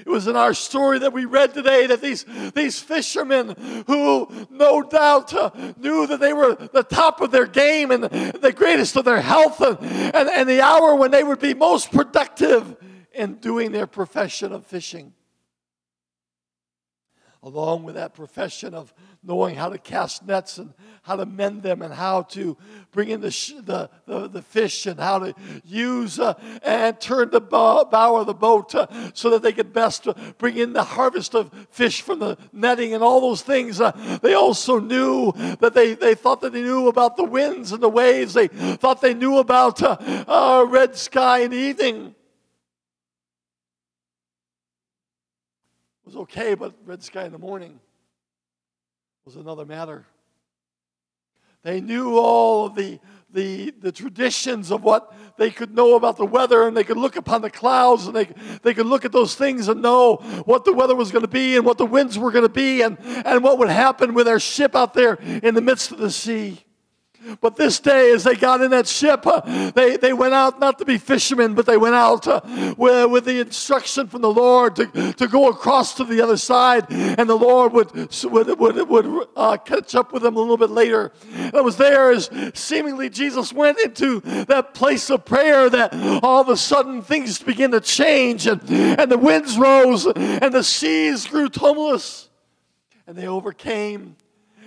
[0.00, 4.82] It was in our story that we read today that these, these fishermen, who no
[4.82, 9.04] doubt uh, knew that they were the top of their game and the greatest of
[9.04, 12.76] their health, and, and, and the hour when they would be most productive
[13.12, 15.12] in doing their profession of fishing.
[17.42, 18.92] Along with that profession of
[19.22, 22.56] knowing how to cast nets and how to mend them and how to
[22.90, 25.34] bring in the, sh- the, the, the, fish and how to
[25.64, 29.72] use uh, and turn the bow, bow of the boat uh, so that they could
[29.72, 33.80] best uh, bring in the harvest of fish from the netting and all those things.
[33.80, 33.90] Uh,
[34.20, 37.88] they also knew that they, they thought that they knew about the winds and the
[37.88, 38.34] waves.
[38.34, 39.96] They thought they knew about uh,
[40.28, 42.14] uh, red sky in the evening.
[46.10, 47.78] Was okay, but red sky in the morning
[49.24, 50.04] was another matter.
[51.62, 52.98] They knew all of the,
[53.32, 57.14] the, the traditions of what they could know about the weather and they could look
[57.14, 58.28] upon the clouds and they,
[58.62, 61.56] they could look at those things and know what the weather was going to be
[61.56, 64.40] and what the winds were going to be and, and what would happen with their
[64.40, 66.58] ship out there in the midst of the sea.
[67.40, 70.78] But this day, as they got in that ship, uh, they, they went out not
[70.78, 72.40] to be fishermen, but they went out uh,
[72.76, 76.86] with, with the instruction from the Lord to, to go across to the other side,
[76.90, 77.92] and the Lord would,
[78.24, 81.12] would, would, would uh, catch up with them a little bit later.
[81.34, 86.40] And it was there as seemingly Jesus went into that place of prayer that all
[86.40, 91.26] of a sudden things began to change, and, and the winds rose, and the seas
[91.26, 92.28] grew tumultuous,
[93.06, 94.16] and they overcame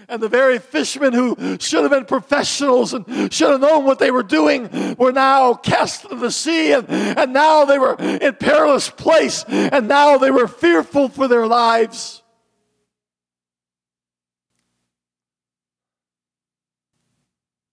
[0.08, 4.12] and the very fishermen who should have been professionals and should have known what they
[4.12, 8.90] were doing were now cast into the sea, and, and now they were in perilous
[8.90, 12.22] place, and now they were fearful for their lives.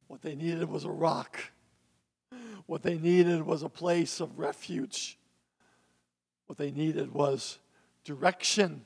[0.06, 1.38] What they needed was a rock.
[2.66, 5.18] What they needed was a place of refuge.
[6.46, 7.58] What they needed was
[8.04, 8.84] direction.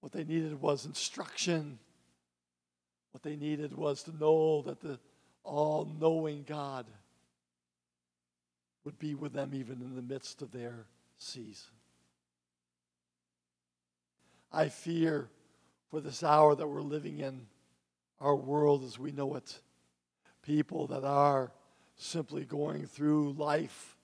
[0.00, 1.78] What they needed was instruction.
[3.16, 4.98] What they needed was to know that the
[5.42, 6.84] all knowing God
[8.84, 10.84] would be with them even in the midst of their
[11.16, 11.70] season.
[14.52, 15.30] I fear
[15.90, 17.46] for this hour that we're living in,
[18.20, 19.60] our world as we know it.
[20.42, 21.52] People that are
[21.96, 23.96] simply going through life,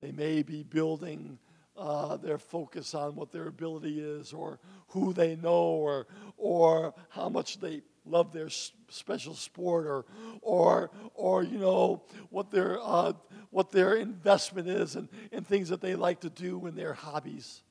[0.00, 1.38] they may be building
[1.76, 7.28] uh, their focus on what their ability is or who they know or, or how
[7.28, 8.48] much they love their
[8.88, 10.04] special sport or,
[10.42, 13.12] or, or you know, what their, uh,
[13.50, 17.62] what their investment is and, and things that they like to do in their hobbies.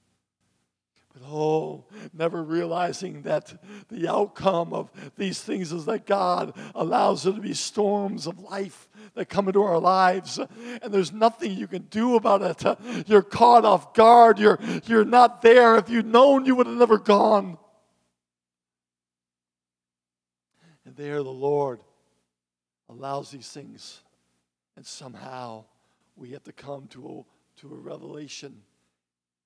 [1.13, 3.53] But oh, never realizing that
[3.89, 8.87] the outcome of these things is that God allows there to be storms of life
[9.15, 13.07] that come into our lives, and there's nothing you can do about it.
[13.07, 14.37] You're caught off guard.
[14.37, 15.77] You're, you're not there.
[15.77, 17.57] If you'd known, you would have never gone.
[20.97, 21.79] There the Lord
[22.89, 24.01] allows these things.
[24.75, 25.63] And somehow
[26.15, 28.61] we have to come to a, to a revelation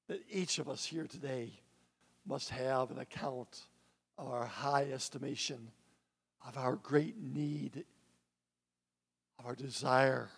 [0.08, 1.52] that each of us here today
[2.26, 3.62] must have an account
[4.18, 5.70] of our high estimation,
[6.48, 7.86] of our great need,
[9.40, 10.30] of our desire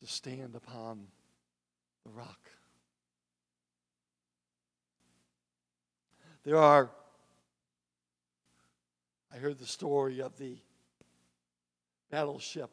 [0.00, 1.06] to stand upon
[2.04, 2.50] the rock.
[6.44, 6.90] There are
[9.32, 10.56] I heard the story of the
[12.10, 12.70] battleship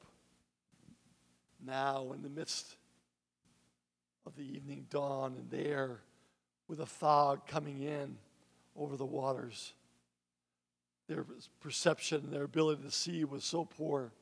[1.64, 2.78] now in the midst
[4.26, 6.00] of the evening dawn and there
[6.68, 8.18] with a fog coming in
[8.76, 9.74] over the waters.
[11.08, 11.26] Their
[11.60, 14.14] perception and their ability to see was so poor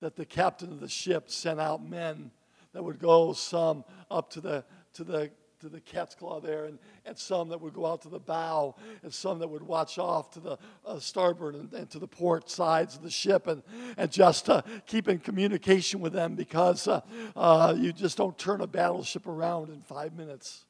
[0.00, 2.32] that the captain of the ship sent out men
[2.72, 4.64] that would go some up to the
[4.94, 5.30] to the
[5.60, 8.74] to the cat's claw there, and, and some that would go out to the bow,
[9.02, 12.50] and some that would watch off to the uh, starboard and, and, to the port
[12.50, 13.62] sides of the ship, and,
[13.96, 17.00] and just uh, keep in communication with them because uh,
[17.36, 20.64] uh you just don't turn a battleship around in five minutes.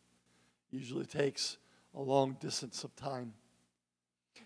[0.71, 1.57] Usually takes
[1.95, 3.33] a long distance of time.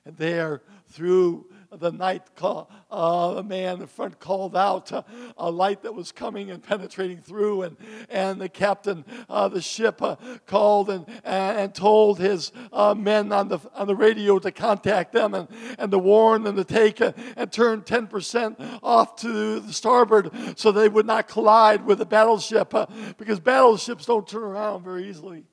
[0.04, 5.02] And there, through the night, uh, a man in front called out uh,
[5.38, 7.62] a light that was coming and penetrating through.
[7.62, 7.76] And,
[8.10, 13.48] and the captain of the ship uh, called and, and told his uh, men on
[13.48, 15.48] the, on the radio to contact them and,
[15.78, 20.72] and to warn them to take uh, and turn 10% off to the starboard so
[20.72, 22.86] they would not collide with the battleship uh,
[23.16, 25.44] because battleships don't turn around very easily.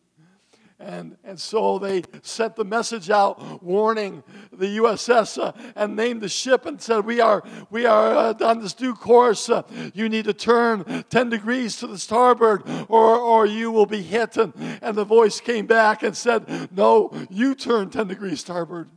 [0.82, 4.24] And, and so they sent the message out warning
[4.54, 8.62] the USS uh, and named the ship and said, We are, we are uh, on
[8.62, 9.50] this due course.
[9.50, 9.64] Uh,
[9.94, 14.38] you need to turn 10 degrees to the starboard or, or you will be hit.
[14.38, 18.90] And, and the voice came back and said, No, you turn 10 degrees starboard.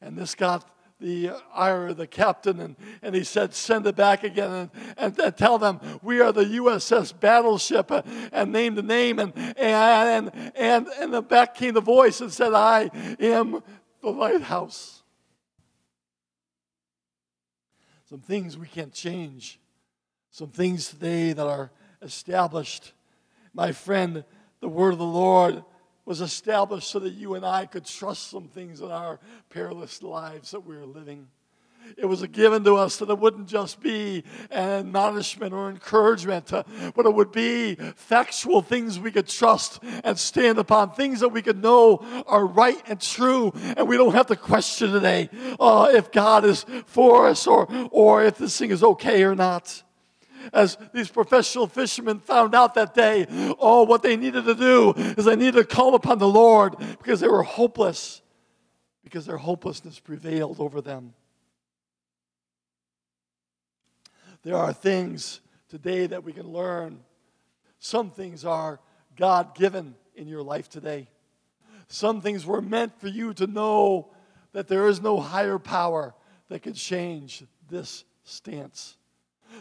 [0.00, 0.68] And this got
[0.98, 5.18] the ire of the captain, and, and he said, Send it back again and, and,
[5.18, 9.18] and, tell them we are the USS Battleship, uh, and name the name.
[9.18, 12.90] And, and, and, and the back came the voice and said, I
[13.20, 13.62] am
[14.00, 15.02] the lighthouse.
[18.08, 19.58] Some things we can't change,
[20.30, 21.70] some things today that are
[22.00, 22.92] established.
[23.52, 24.24] My friend,
[24.60, 25.62] the word of the Lord
[26.06, 29.18] was established so that you and I could trust some things in our
[29.50, 31.26] perilous lives that we are living.
[31.96, 36.64] It was given to us that it wouldn't just be an admonishment or encouragement, uh,
[36.94, 41.42] but it would be factual things we could trust and stand upon, things that we
[41.42, 45.28] could know are right and true, and we don't have to question today
[45.60, 49.82] uh, if God is for us or, or if this thing is okay or not
[50.52, 53.26] as these professional fishermen found out that day,
[53.58, 57.20] oh, what they needed to do is they needed to call upon the Lord because
[57.20, 58.22] they were hopeless,
[59.04, 61.14] because their hopelessness prevailed over them.
[64.42, 67.00] There are things today that we can learn.
[67.78, 68.80] Some things are
[69.16, 71.08] God given in your life today.
[71.88, 74.10] Some things were meant for you to know
[74.52, 76.14] that there is no higher power
[76.48, 78.96] that could change this stance.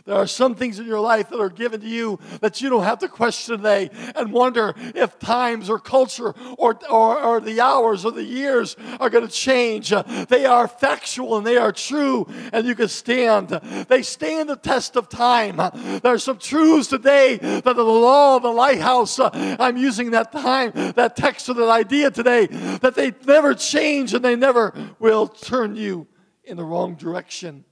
[0.05, 2.83] There are some things in your life that are given to you that you don't
[2.83, 8.05] have to question today and wonder if times or culture or, or, or the hours
[8.05, 9.91] or the years are going to change.
[10.29, 13.49] They are factual and they are true, and you can stand.
[13.89, 15.57] They stand the test of time.
[15.57, 19.17] There are some truths today that are the law of the lighthouse.
[19.17, 24.13] Uh, I'm using that time, that text or that idea today, that they never change
[24.13, 26.07] and they never will turn you
[26.43, 27.65] in the wrong direction.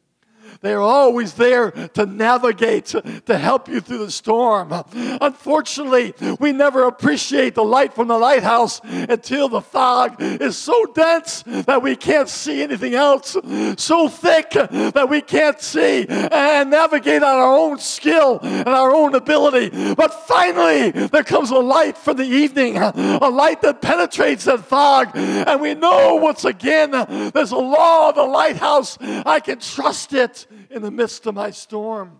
[0.63, 4.73] They're always there to navigate, to help you through the storm.
[4.93, 11.43] Unfortunately, we never appreciate the light from the lighthouse until the fog is so dense
[11.43, 13.35] that we can't see anything else,
[13.75, 19.15] so thick that we can't see and navigate on our own skill and our own
[19.15, 19.93] ability.
[19.95, 25.11] But finally, there comes a light from the evening, a light that penetrates that fog,
[25.13, 26.91] and we know once again
[27.33, 28.97] there's a law of the lighthouse.
[29.01, 32.19] I can trust it in the midst of my storm.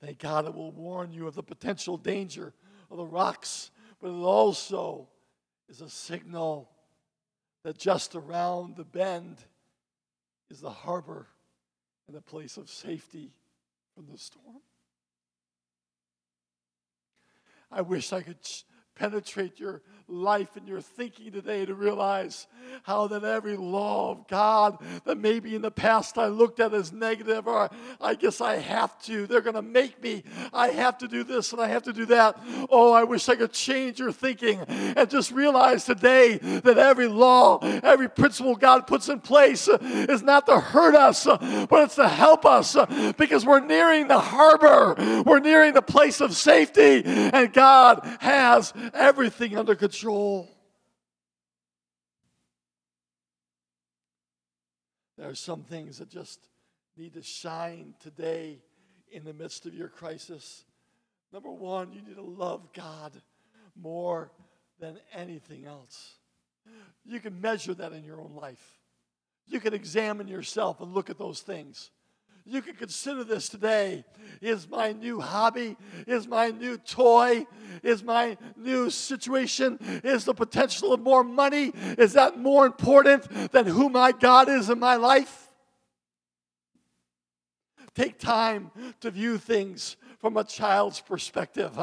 [0.00, 2.52] Thank God it will warn you of the potential danger
[2.90, 3.70] of the rocks,
[4.00, 5.08] but it also
[5.68, 6.68] is a signal
[7.64, 9.38] that just around the bend
[10.50, 11.28] is the harbor
[12.08, 13.32] and a place of safety
[13.94, 14.60] from the storm.
[17.70, 18.36] I wish I could
[18.94, 19.82] penetrate your
[20.12, 22.46] life and your thinking today to realize
[22.82, 26.92] how that every law of God that maybe in the past I looked at as
[26.92, 31.08] negative or I guess I have to, they're going to make me, I have to
[31.08, 32.38] do this and I have to do that.
[32.70, 37.58] Oh, I wish I could change your thinking and just realize today that every law,
[37.82, 42.44] every principle God puts in place is not to hurt us, but it's to help
[42.44, 42.76] us
[43.16, 44.94] because we're nearing the harbor,
[45.24, 50.01] we're nearing the place of safety, and God has everything under control.
[55.16, 56.48] There are some things that just
[56.96, 58.58] need to shine today
[59.10, 60.64] in the midst of your crisis.
[61.32, 63.12] Number one, you need to love God
[63.80, 64.32] more
[64.80, 66.16] than anything else.
[67.04, 68.80] You can measure that in your own life.
[69.46, 71.90] You can examine yourself and look at those things.
[72.44, 74.04] You can consider this today.
[74.40, 75.76] Is my new hobby,
[76.06, 77.46] is my new toy,
[77.82, 83.66] is my new situation, is the potential of more money, is that more important than
[83.66, 85.48] who my God is in my life?
[87.94, 88.70] Take time
[89.00, 91.76] to view things from a child's perspective.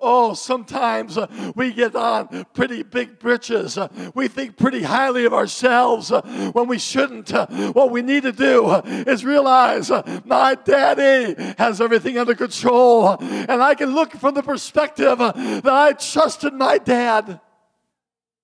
[0.00, 3.78] Oh, sometimes uh, we get on pretty big britches.
[3.78, 3.86] Uh,
[4.16, 6.20] we think pretty highly of ourselves uh,
[6.52, 7.30] when we shouldn't.
[7.30, 9.92] What we need to do is realize
[10.24, 15.92] my daddy has everything under control, and I can look from the perspective that I
[15.92, 17.40] trusted my dad.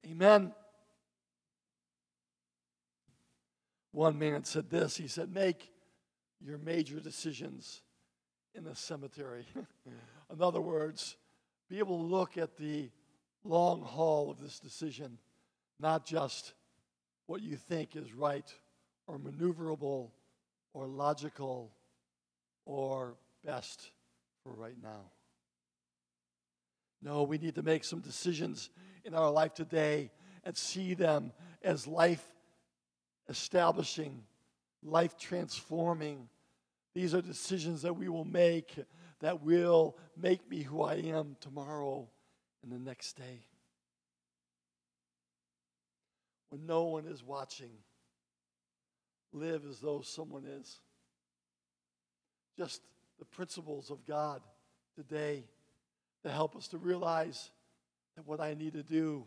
[0.07, 0.53] Amen.
[3.91, 5.73] One man said this he said, Make
[6.41, 7.83] your major decisions
[8.55, 9.47] in the cemetery.
[9.87, 11.17] in other words,
[11.69, 12.91] be able to look at the
[13.45, 15.19] long haul of this decision,
[15.79, 16.53] not just
[17.27, 18.53] what you think is right
[19.07, 20.11] or maneuverable
[20.75, 21.73] or logical
[22.67, 23.91] or best
[24.43, 25.11] for right now.
[27.03, 28.69] No, we need to make some decisions
[29.05, 30.11] in our life today
[30.45, 31.33] and see them
[31.63, 32.25] as life
[33.29, 34.23] establishing,
[34.83, 36.29] life transforming
[36.95, 38.77] these are decisions that we will make
[39.21, 42.09] that will make me who I am tomorrow
[42.63, 43.45] and the next day.
[46.49, 47.71] When no one is watching,
[49.33, 50.81] live as though someone is.
[52.57, 52.83] Just
[53.19, 54.41] the principles of God
[54.97, 55.45] today
[56.25, 57.51] to help us to realize
[58.17, 59.25] that what I need to do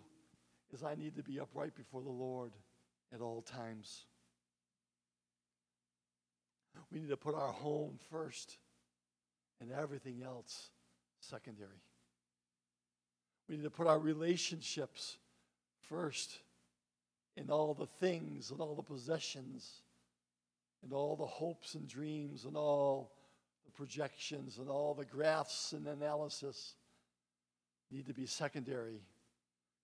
[0.73, 2.51] is I need to be upright before the Lord
[3.13, 4.05] at all times.
[6.91, 8.57] We need to put our home first
[9.61, 10.69] and everything else
[11.19, 11.81] secondary.
[13.47, 15.17] We need to put our relationships
[15.89, 16.39] first
[17.35, 19.81] in all the things and all the possessions
[20.83, 23.11] and all the hopes and dreams and all
[23.65, 26.75] the projections and all the graphs and analysis
[27.91, 29.01] need to be secondary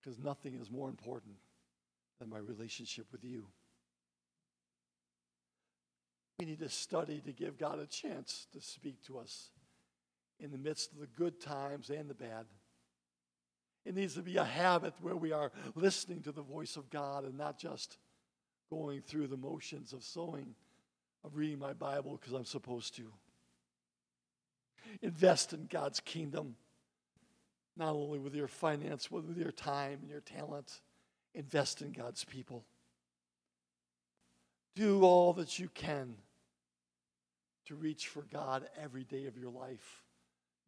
[0.02, 1.36] because nothing is more important
[2.20, 3.46] than my relationship with you.
[6.40, 9.50] We need to study to give God a chance to speak to us
[10.40, 12.46] in the midst of the good times and the bad.
[13.86, 17.26] It needs to be a habit where we are listening to the voice of God
[17.26, 17.98] and not just
[18.70, 20.56] going through the motions of sowing,
[21.26, 23.12] of reading my Bible because I'm supposed to.
[25.02, 26.56] Invest in God's kingdom,
[27.76, 30.80] not only with your finance, but with your time and your talent.
[31.36, 32.64] Invest in God's people.
[34.76, 36.16] Do all that you can
[37.70, 40.04] to reach for God every day of your life,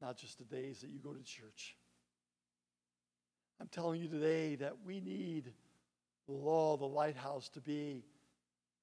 [0.04, 1.76] not just the days that you go to church.
[3.60, 5.52] I'm telling you today that we need
[6.28, 8.04] the law, the lighthouse, to be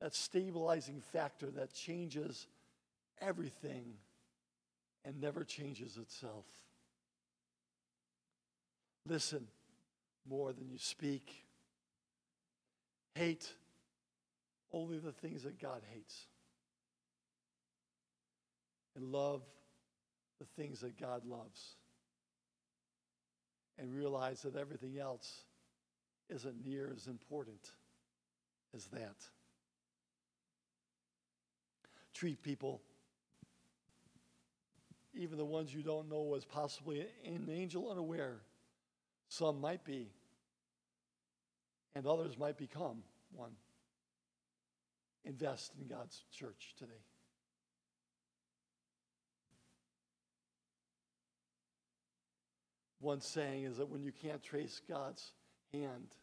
[0.01, 2.49] that stabilizing factor that changes
[3.21, 3.95] everything
[5.05, 6.45] and never changes itself.
[9.07, 9.47] Listen
[10.29, 11.45] more than you speak.
[13.15, 13.49] Hate
[14.73, 16.27] only the things that God hates.
[18.99, 19.43] And love
[20.41, 21.77] the things that God loves
[23.79, 25.45] and realize that everything else
[26.29, 27.61] isn't near as important
[28.75, 29.15] as that.
[32.13, 32.83] Treat people,
[35.15, 38.41] even the ones you don't know as possibly an angel unaware.
[39.29, 40.09] Some might be,
[41.95, 43.53] and others might become one.
[45.25, 47.05] Invest in God's church today.
[53.01, 55.33] One saying is that when you can't trace God's
[55.73, 56.15] hand,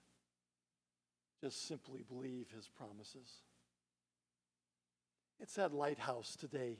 [1.41, 3.41] just simply believe his promises.
[5.39, 6.77] It's that lighthouse today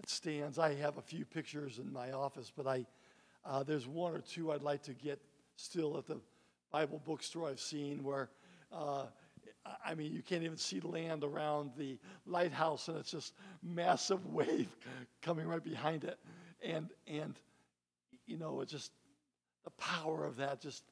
[0.00, 0.58] that stands.
[0.58, 2.86] I have a few pictures in my office, but I,
[3.44, 5.20] uh, there's one or two I'd like to get
[5.56, 6.20] still at the
[6.70, 8.30] Bible bookstore I've seen where,
[8.72, 9.06] uh,
[9.84, 14.68] I mean, you can't even see land around the lighthouse, and it's just massive wave
[15.20, 16.18] coming right behind it.
[16.64, 17.38] And, and
[18.26, 18.92] you know, it just,
[19.64, 20.82] the power of that just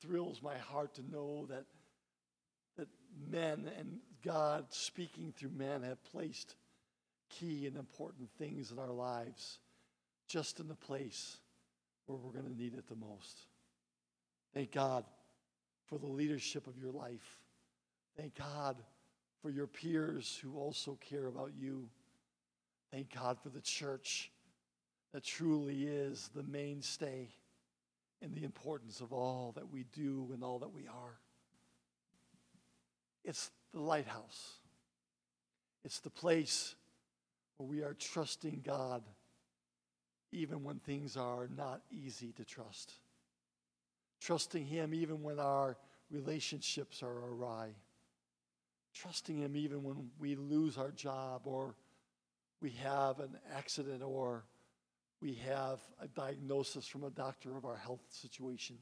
[0.00, 1.64] thrills my heart to know that,
[2.76, 2.88] that
[3.30, 6.54] men and God speaking through men have placed
[7.28, 9.58] key and important things in our lives
[10.26, 11.38] just in the place
[12.06, 13.46] where we're going to need it the most.
[14.54, 15.04] Thank God
[15.86, 17.38] for the leadership of your life.
[18.16, 18.76] Thank God
[19.40, 21.88] for your peers who also care about you.
[22.90, 24.30] Thank God for the church
[25.12, 27.28] that truly is the mainstay
[28.22, 31.18] and the importance of all that we do and all that we are.
[33.24, 34.54] It's the lighthouse.
[35.84, 36.74] It's the place
[37.56, 39.02] where we are trusting God
[40.32, 42.92] even when things are not easy to trust.
[44.20, 45.76] Trusting Him even when our
[46.10, 47.70] relationships are awry.
[48.94, 51.74] Trusting Him even when we lose our job or
[52.60, 54.44] we have an accident or
[55.20, 58.76] we have a diagnosis from a doctor of our health situation.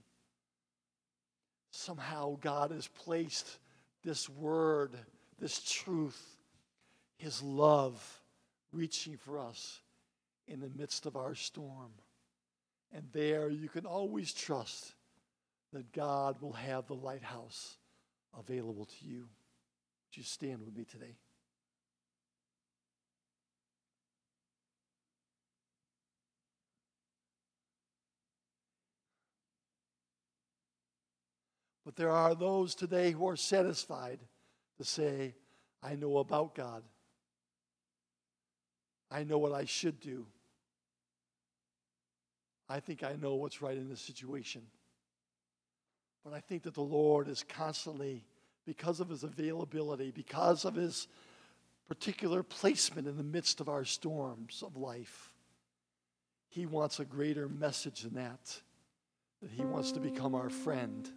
[1.70, 3.58] Somehow God has placed
[4.04, 4.92] this word,
[5.38, 6.20] this truth,
[7.16, 8.20] His love
[8.72, 9.80] reaching for us
[10.46, 11.90] in the midst of our storm.
[12.92, 14.94] And there you can always trust
[15.72, 17.76] that God will have the lighthouse
[18.38, 19.18] available to you.
[19.18, 21.16] Would you stand with me today?
[31.98, 34.20] There are those today who are satisfied
[34.78, 35.34] to say,
[35.82, 36.84] I know about God.
[39.10, 40.24] I know what I should do.
[42.68, 44.62] I think I know what's right in this situation.
[46.24, 48.24] But I think that the Lord is constantly,
[48.64, 51.08] because of his availability, because of his
[51.88, 55.32] particular placement in the midst of our storms of life,
[56.48, 58.60] he wants a greater message than that.
[59.42, 61.10] That he wants to become our friend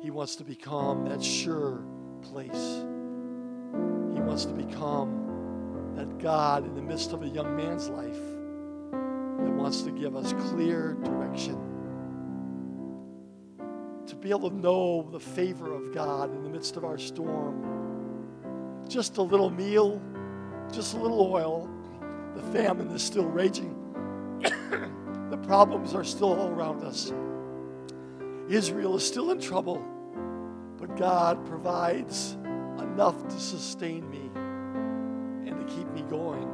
[0.00, 1.82] he wants to become that sure
[2.22, 2.84] place.
[4.14, 8.14] He wants to become that God in the midst of a young man's life
[8.92, 11.56] that wants to give us clear direction.
[14.06, 17.64] To be able to know the favor of God in the midst of our storm.
[18.88, 20.00] Just a little meal,
[20.72, 21.68] just a little oil.
[22.36, 23.74] The famine is still raging.
[25.30, 27.12] the problems are still all around us.
[28.48, 29.84] Israel is still in trouble.
[30.78, 32.36] But God provides
[32.78, 34.30] enough to sustain me
[35.48, 36.48] and to keep me going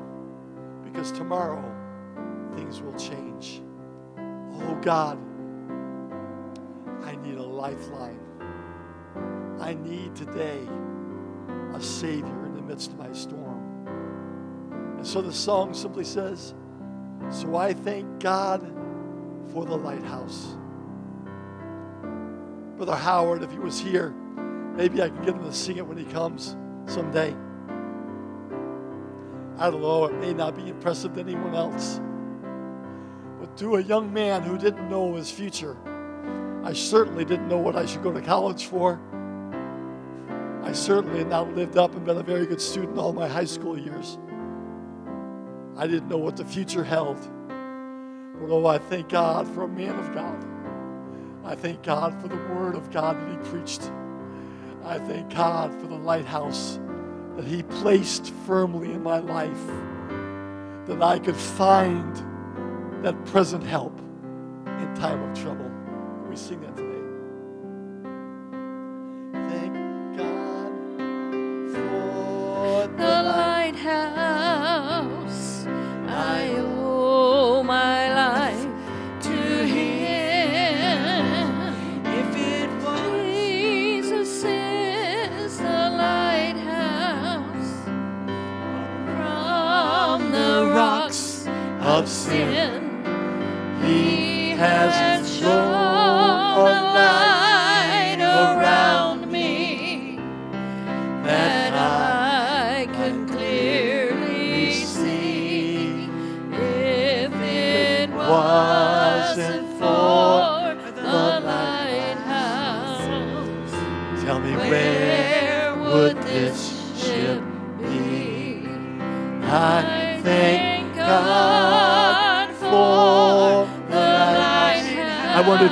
[0.83, 1.63] because tomorrow
[2.57, 3.63] things will change.
[4.17, 5.19] Oh God,
[7.05, 8.21] I need a lifeline.
[9.61, 10.67] I need today
[11.75, 13.87] a Savior in the midst of my storm.
[14.97, 16.55] And so the song simply says,
[17.31, 18.63] So I thank God
[19.53, 20.57] for the lighthouse.
[22.85, 24.11] Brother Howard, if he was here,
[24.77, 26.55] maybe I can get him to sing it when he comes
[26.85, 27.35] someday.
[29.57, 31.99] I don't know, it may not be impressive to anyone else.
[33.41, 35.79] But to a young man who didn't know his future,
[36.63, 39.01] I certainly didn't know what I should go to college for.
[40.63, 43.47] I certainly had not lived up and been a very good student all my high
[43.47, 44.19] school years.
[45.79, 47.19] I didn't know what the future held.
[47.49, 50.54] But oh, I thank God for a man of God.
[51.45, 53.91] I thank God for the word of God that he preached.
[54.85, 56.79] I thank God for the lighthouse
[57.37, 59.67] that he placed firmly in my life,
[60.87, 62.15] that I could find
[63.05, 63.99] that present help
[64.67, 65.71] in time of trouble.
[66.29, 66.84] We sing that
[92.35, 92.83] sin.
[93.85, 95.04] He has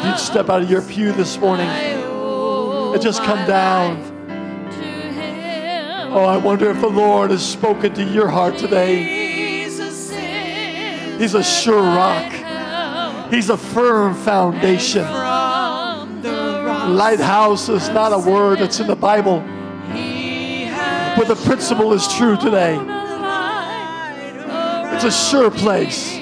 [0.03, 4.03] if you'd step out of your pew this morning and just come down.
[6.13, 9.23] Oh, I wonder if the Lord has spoken to your heart today.
[11.19, 13.31] He's a sure rock.
[13.31, 15.05] He's a firm foundation.
[16.91, 19.39] Lighthouse is not a word that's in the Bible,
[21.17, 22.77] but the principle is true today.
[24.97, 26.19] It's a sure place.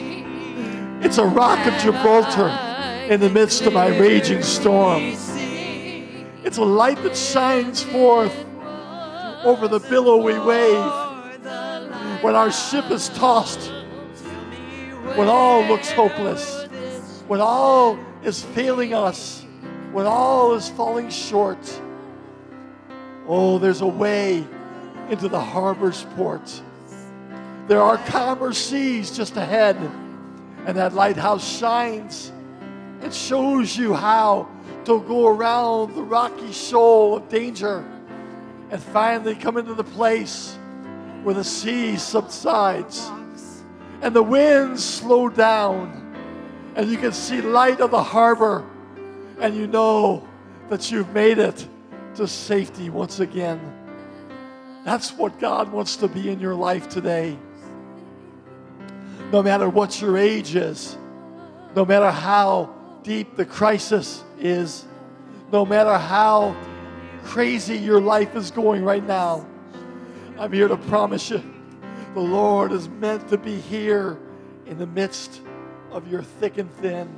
[1.02, 2.69] It's a rock of Gibraltar
[3.11, 5.02] in the midst of my raging storm.
[6.44, 8.32] It's a light that shines forth
[9.42, 13.72] over the billowy wave when our ship is tossed,
[15.16, 16.68] when all looks hopeless,
[17.26, 19.44] when all is failing us,
[19.90, 21.82] when all is falling short.
[23.26, 24.46] Oh, there's a way
[25.08, 26.62] into the harbor's port.
[27.66, 29.76] There are calmer seas just ahead,
[30.64, 32.30] and that lighthouse shines.
[33.03, 34.48] It shows you how
[34.84, 37.84] to go around the rocky shoal of danger
[38.70, 40.57] and finally come into the place
[41.22, 43.11] where the sea subsides
[44.03, 45.96] and the winds slow down
[46.76, 48.64] and you can see light of the harbor
[49.40, 50.26] and you know
[50.68, 51.66] that you've made it
[52.14, 53.61] to safety once again.
[54.84, 57.36] That's what God wants to be in your life today.
[59.32, 60.96] No matter what your age is,
[61.74, 64.84] no matter how deep the crisis is,
[65.53, 66.57] no matter how
[67.24, 69.46] crazy your life is going right now,
[70.38, 71.42] I'm here to promise you
[72.14, 74.18] the Lord is meant to be here
[74.66, 75.40] in the midst
[75.92, 77.09] of your thick and thin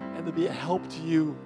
[0.00, 1.36] and to be a help to you.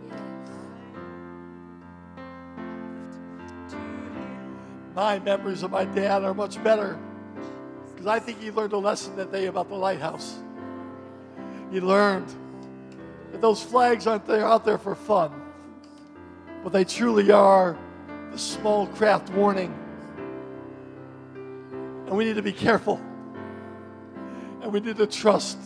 [4.95, 6.99] My memories of my dad are much better
[7.91, 10.39] because I think he learned a lesson that day about the lighthouse.
[11.71, 12.27] He learned
[13.33, 15.33] that those flags aren't there out there for fun,
[16.63, 17.77] but they truly are
[18.31, 19.75] the small craft warning.
[22.07, 23.01] And we need to be careful.
[24.63, 25.59] And we need to trust.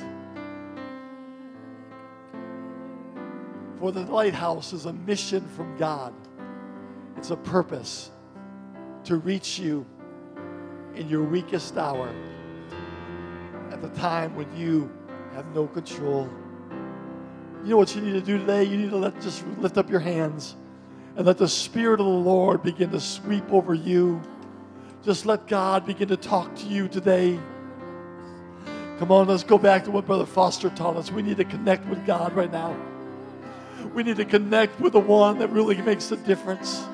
[3.78, 6.12] For the lighthouse is a mission from God.
[7.16, 8.10] It's a purpose
[9.04, 9.86] to reach you
[10.94, 12.12] in your weakest hour
[13.70, 14.90] at the time when you
[15.34, 16.28] have no control.
[17.62, 18.64] You know what you need to do today?
[18.64, 20.56] You need to let just lift up your hands
[21.16, 24.20] and let the Spirit of the Lord begin to sweep over you.
[25.04, 27.38] Just let God begin to talk to you today.
[28.98, 31.12] Come on, let's go back to what Brother Foster taught us.
[31.12, 32.76] We need to connect with God right now.
[33.94, 36.84] We need to connect with the one that really makes a difference.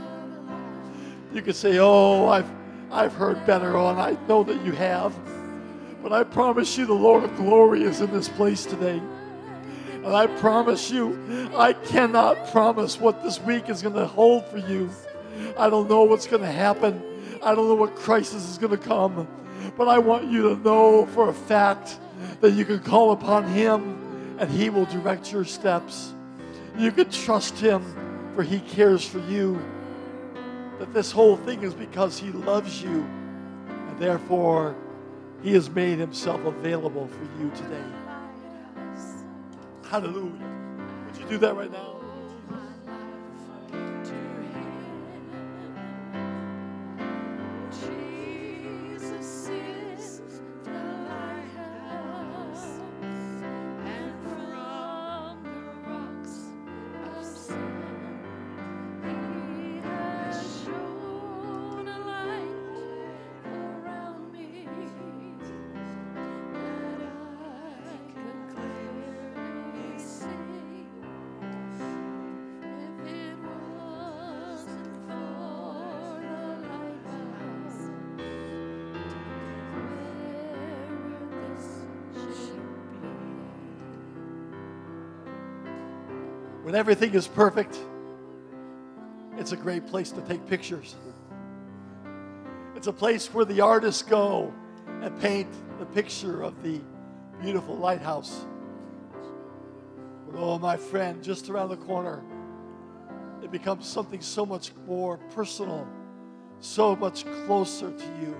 [1.32, 2.50] You could say, Oh, I've,
[2.90, 3.98] I've heard better on.
[3.98, 5.18] I know that you have.
[6.02, 9.00] But I promise you, the Lord of glory is in this place today.
[10.05, 14.59] And I promise you, I cannot promise what this week is going to hold for
[14.59, 14.90] you.
[15.59, 17.03] I don't know what's going to happen.
[17.42, 19.28] I don't know what crisis is going to come.
[19.76, 21.99] But I want you to know for a fact
[22.40, 26.12] that you can call upon Him and He will direct your steps.
[26.76, 27.84] You can trust Him
[28.34, 29.61] for He cares for you.
[30.78, 33.05] That this whole thing is because He loves you.
[33.68, 34.76] And therefore,
[35.42, 37.97] He has made Himself available for you today.
[39.91, 40.32] Hallelujah.
[41.07, 41.88] Would you do that right now?
[86.69, 87.78] When everything is perfect,
[89.39, 90.97] it's a great place to take pictures.
[92.77, 94.53] It's a place where the artists go
[95.01, 96.82] and paint the picture of the
[97.40, 98.45] beautiful lighthouse.
[100.27, 102.23] But oh, my friend, just around the corner,
[103.43, 105.89] it becomes something so much more personal,
[106.61, 108.36] so much closer to you,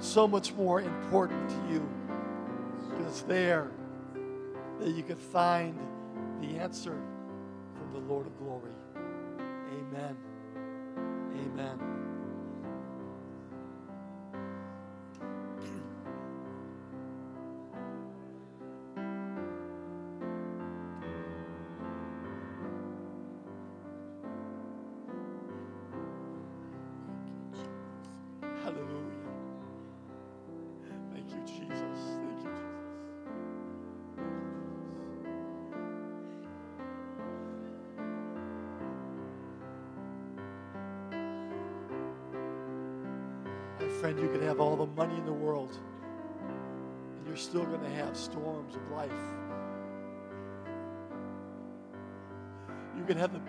[0.00, 1.88] so much more important to you.
[2.90, 3.70] Because it's there
[4.80, 5.78] that you can find
[6.40, 6.98] the answer
[7.92, 8.72] the Lord of glory.
[8.96, 10.16] Amen.
[11.36, 12.01] Amen.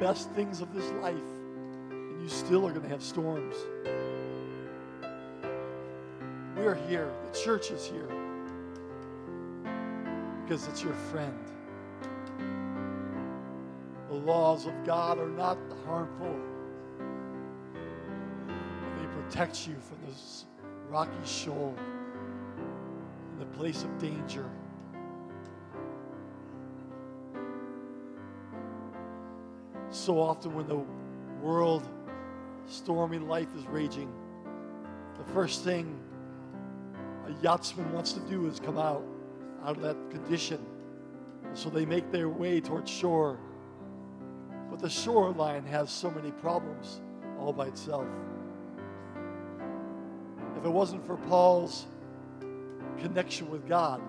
[0.04, 1.16] Best things of this life,
[1.90, 3.56] and you still are going to have storms.
[6.58, 8.10] We're here, the church is here,
[10.42, 11.40] because it's your friend.
[14.10, 16.36] The laws of God are not harmful
[19.00, 20.48] they protect you from this
[20.90, 21.74] rocky shoal
[23.40, 24.50] the place of danger.
[30.04, 30.84] So often, when the
[31.42, 31.88] world
[32.68, 34.12] stormy life is raging,
[35.18, 35.98] the first thing
[37.26, 39.02] a yachtsman wants to do is come out
[39.64, 40.60] out of that condition.
[41.54, 43.40] So they make their way towards shore.
[44.70, 47.00] But the shoreline has so many problems
[47.40, 48.06] all by itself.
[50.58, 51.86] If it wasn't for Paul's
[52.98, 54.02] connection with God,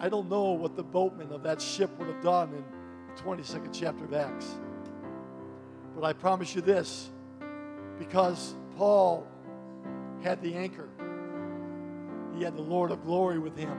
[0.00, 2.64] I don't know what the boatmen of that ship would have done
[3.16, 4.58] the 22nd chapter of Acts.
[5.94, 7.10] But I promise you this
[7.98, 9.26] because Paul
[10.22, 10.88] had the anchor,
[12.36, 13.76] he had the Lord of glory with him.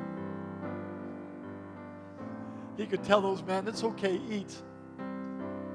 [2.78, 4.56] He could tell those men, it's okay, eat.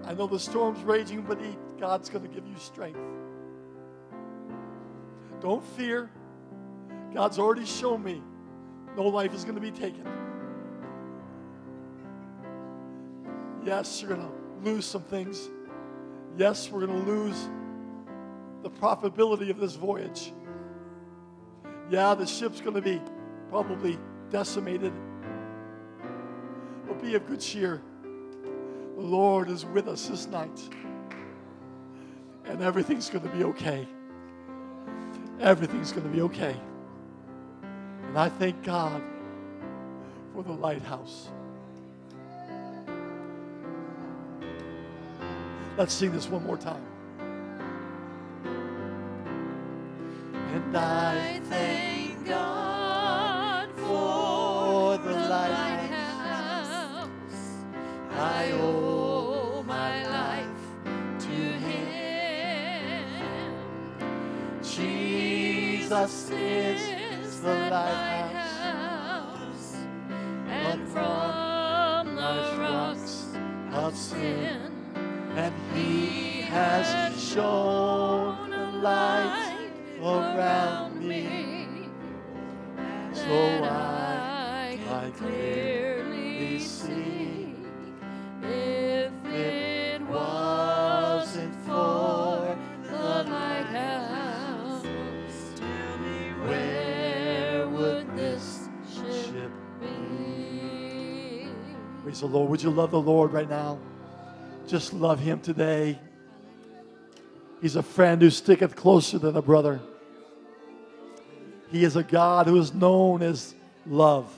[0.04, 1.58] I know the storm's raging, but eat.
[1.78, 2.98] God's going to give you strength.
[5.40, 6.10] Don't fear.
[7.12, 8.22] God's already shown me
[8.96, 10.04] no life is going to be taken.
[13.66, 15.48] Yes, you're going to lose some things.
[16.38, 17.48] Yes, we're going to lose
[18.62, 20.32] the profitability of this voyage.
[21.90, 23.02] Yeah, the ship's going to be
[23.50, 23.98] probably
[24.30, 24.92] decimated.
[26.86, 27.82] But be of good cheer.
[28.94, 30.60] The Lord is with us this night.
[32.44, 33.88] And everything's going to be okay.
[35.40, 36.54] Everything's going to be okay.
[38.04, 39.02] And I thank God
[40.32, 41.30] for the lighthouse.
[45.76, 46.82] Let's sing this one more time.
[50.54, 57.08] And I thank God for the lighthouse.
[58.12, 60.48] I owe my life
[61.18, 61.26] to
[61.66, 61.92] Him.
[64.62, 68.16] Jesus is the lighthouse.
[70.48, 73.26] and from the rocks
[73.72, 74.75] of sin.
[76.46, 79.70] Has shown a light
[80.00, 81.88] around me.
[83.12, 87.54] So I, I clearly see
[88.42, 94.84] if it wasn't for the lighthouse,
[96.44, 99.50] where would this ship
[99.80, 101.48] be?
[102.04, 102.50] Praise the Lord.
[102.50, 103.78] Would you love the Lord right now?
[104.68, 105.98] Just love him today.
[107.60, 109.80] He's a friend who sticketh closer than a brother.
[111.70, 113.54] He is a God who is known as
[113.86, 114.32] love.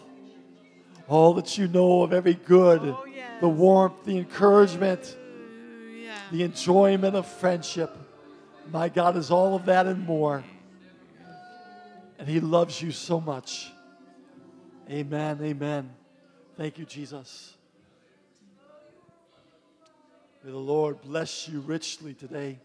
[1.09, 3.41] All that you know of every good, Oh, yes.
[3.41, 5.17] the warmth, the encouragement,
[6.03, 6.19] Yeah.
[6.31, 7.97] the enjoyment of friendship.
[8.71, 10.45] My God is all of that and more.
[12.19, 13.73] And He loves you so much.
[14.91, 15.39] Amen.
[15.43, 15.91] Amen.
[16.57, 17.55] Thank you, Jesus.
[20.45, 22.59] May the Lord bless you richly today.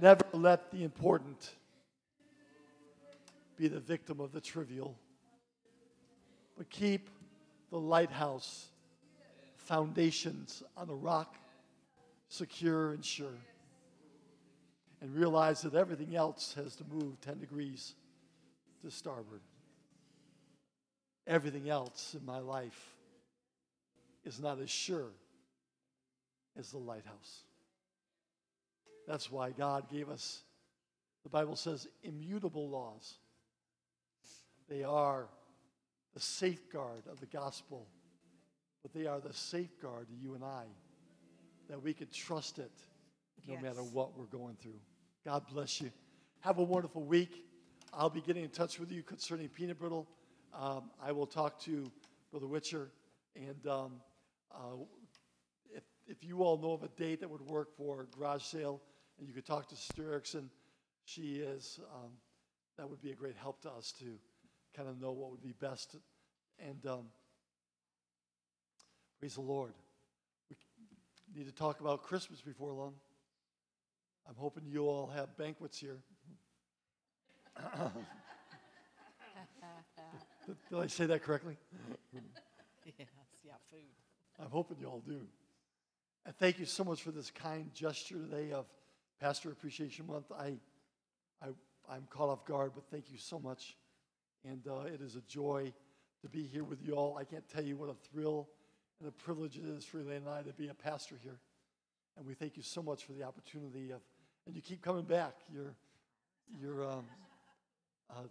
[0.00, 1.50] Never let the important
[3.56, 4.96] be the victim of the trivial,
[6.56, 7.10] but keep
[7.70, 8.68] the lighthouse
[9.56, 11.34] foundations on a rock,
[12.28, 13.38] secure and sure.
[15.00, 17.94] And realize that everything else has to move 10 degrees
[18.82, 19.40] to starboard.
[21.26, 22.94] Everything else in my life
[24.24, 25.10] is not as sure
[26.56, 27.42] as the lighthouse.
[29.08, 30.42] That's why God gave us,
[31.22, 33.14] the Bible says, immutable laws.
[34.68, 35.28] They are
[36.12, 37.88] the safeguard of the gospel,
[38.82, 40.64] but they are the safeguard to you and I
[41.70, 42.70] that we can trust it
[43.46, 43.62] no Yes.
[43.62, 44.78] matter what we're going through.
[45.24, 45.90] God bless you.
[46.40, 47.46] Have a wonderful week.
[47.94, 50.06] I'll be getting in touch with you concerning peanut brittle.
[50.52, 51.90] Um, I will talk to
[52.30, 52.90] Brother Witcher,
[53.34, 53.92] and um,
[54.52, 54.76] uh,
[55.74, 58.82] if, if you all know of a date that would work for a garage sale,
[59.18, 60.50] and you could talk to Sister Erickson,
[61.04, 62.10] she is, um,
[62.76, 64.04] that would be a great help to us to
[64.76, 65.96] kind of know what would be best.
[66.58, 67.06] And um,
[69.18, 69.72] praise the Lord.
[70.50, 70.56] We
[71.40, 72.94] need to talk about Christmas before long.
[74.28, 75.98] I'm hoping you all have banquets here.
[80.46, 81.56] did, did I say that correctly?
[82.12, 82.22] Yes,
[83.44, 83.80] yeah, food.
[84.38, 85.26] I'm hoping you all do.
[86.26, 88.66] And thank you so much for this kind gesture today of
[89.20, 90.26] Pastor Appreciation Month.
[90.38, 90.54] I,
[91.42, 91.48] I,
[91.90, 93.76] I'm caught off guard, but thank you so much.
[94.44, 95.72] And uh, it is a joy
[96.22, 97.16] to be here with you all.
[97.16, 98.48] I can't tell you what a thrill
[99.00, 101.40] and a privilege it is for Elaine and I to be a pastor here.
[102.16, 104.00] And we thank you so much for the opportunity of,
[104.46, 105.34] and you keep coming back.
[105.52, 105.74] You're,
[106.60, 107.04] you're, um,
[108.10, 108.22] uh,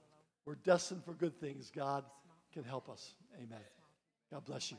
[0.45, 1.71] we're destined for good things.
[1.73, 2.03] God
[2.53, 3.13] can help us.
[3.35, 3.59] Amen.
[4.31, 4.77] God bless you.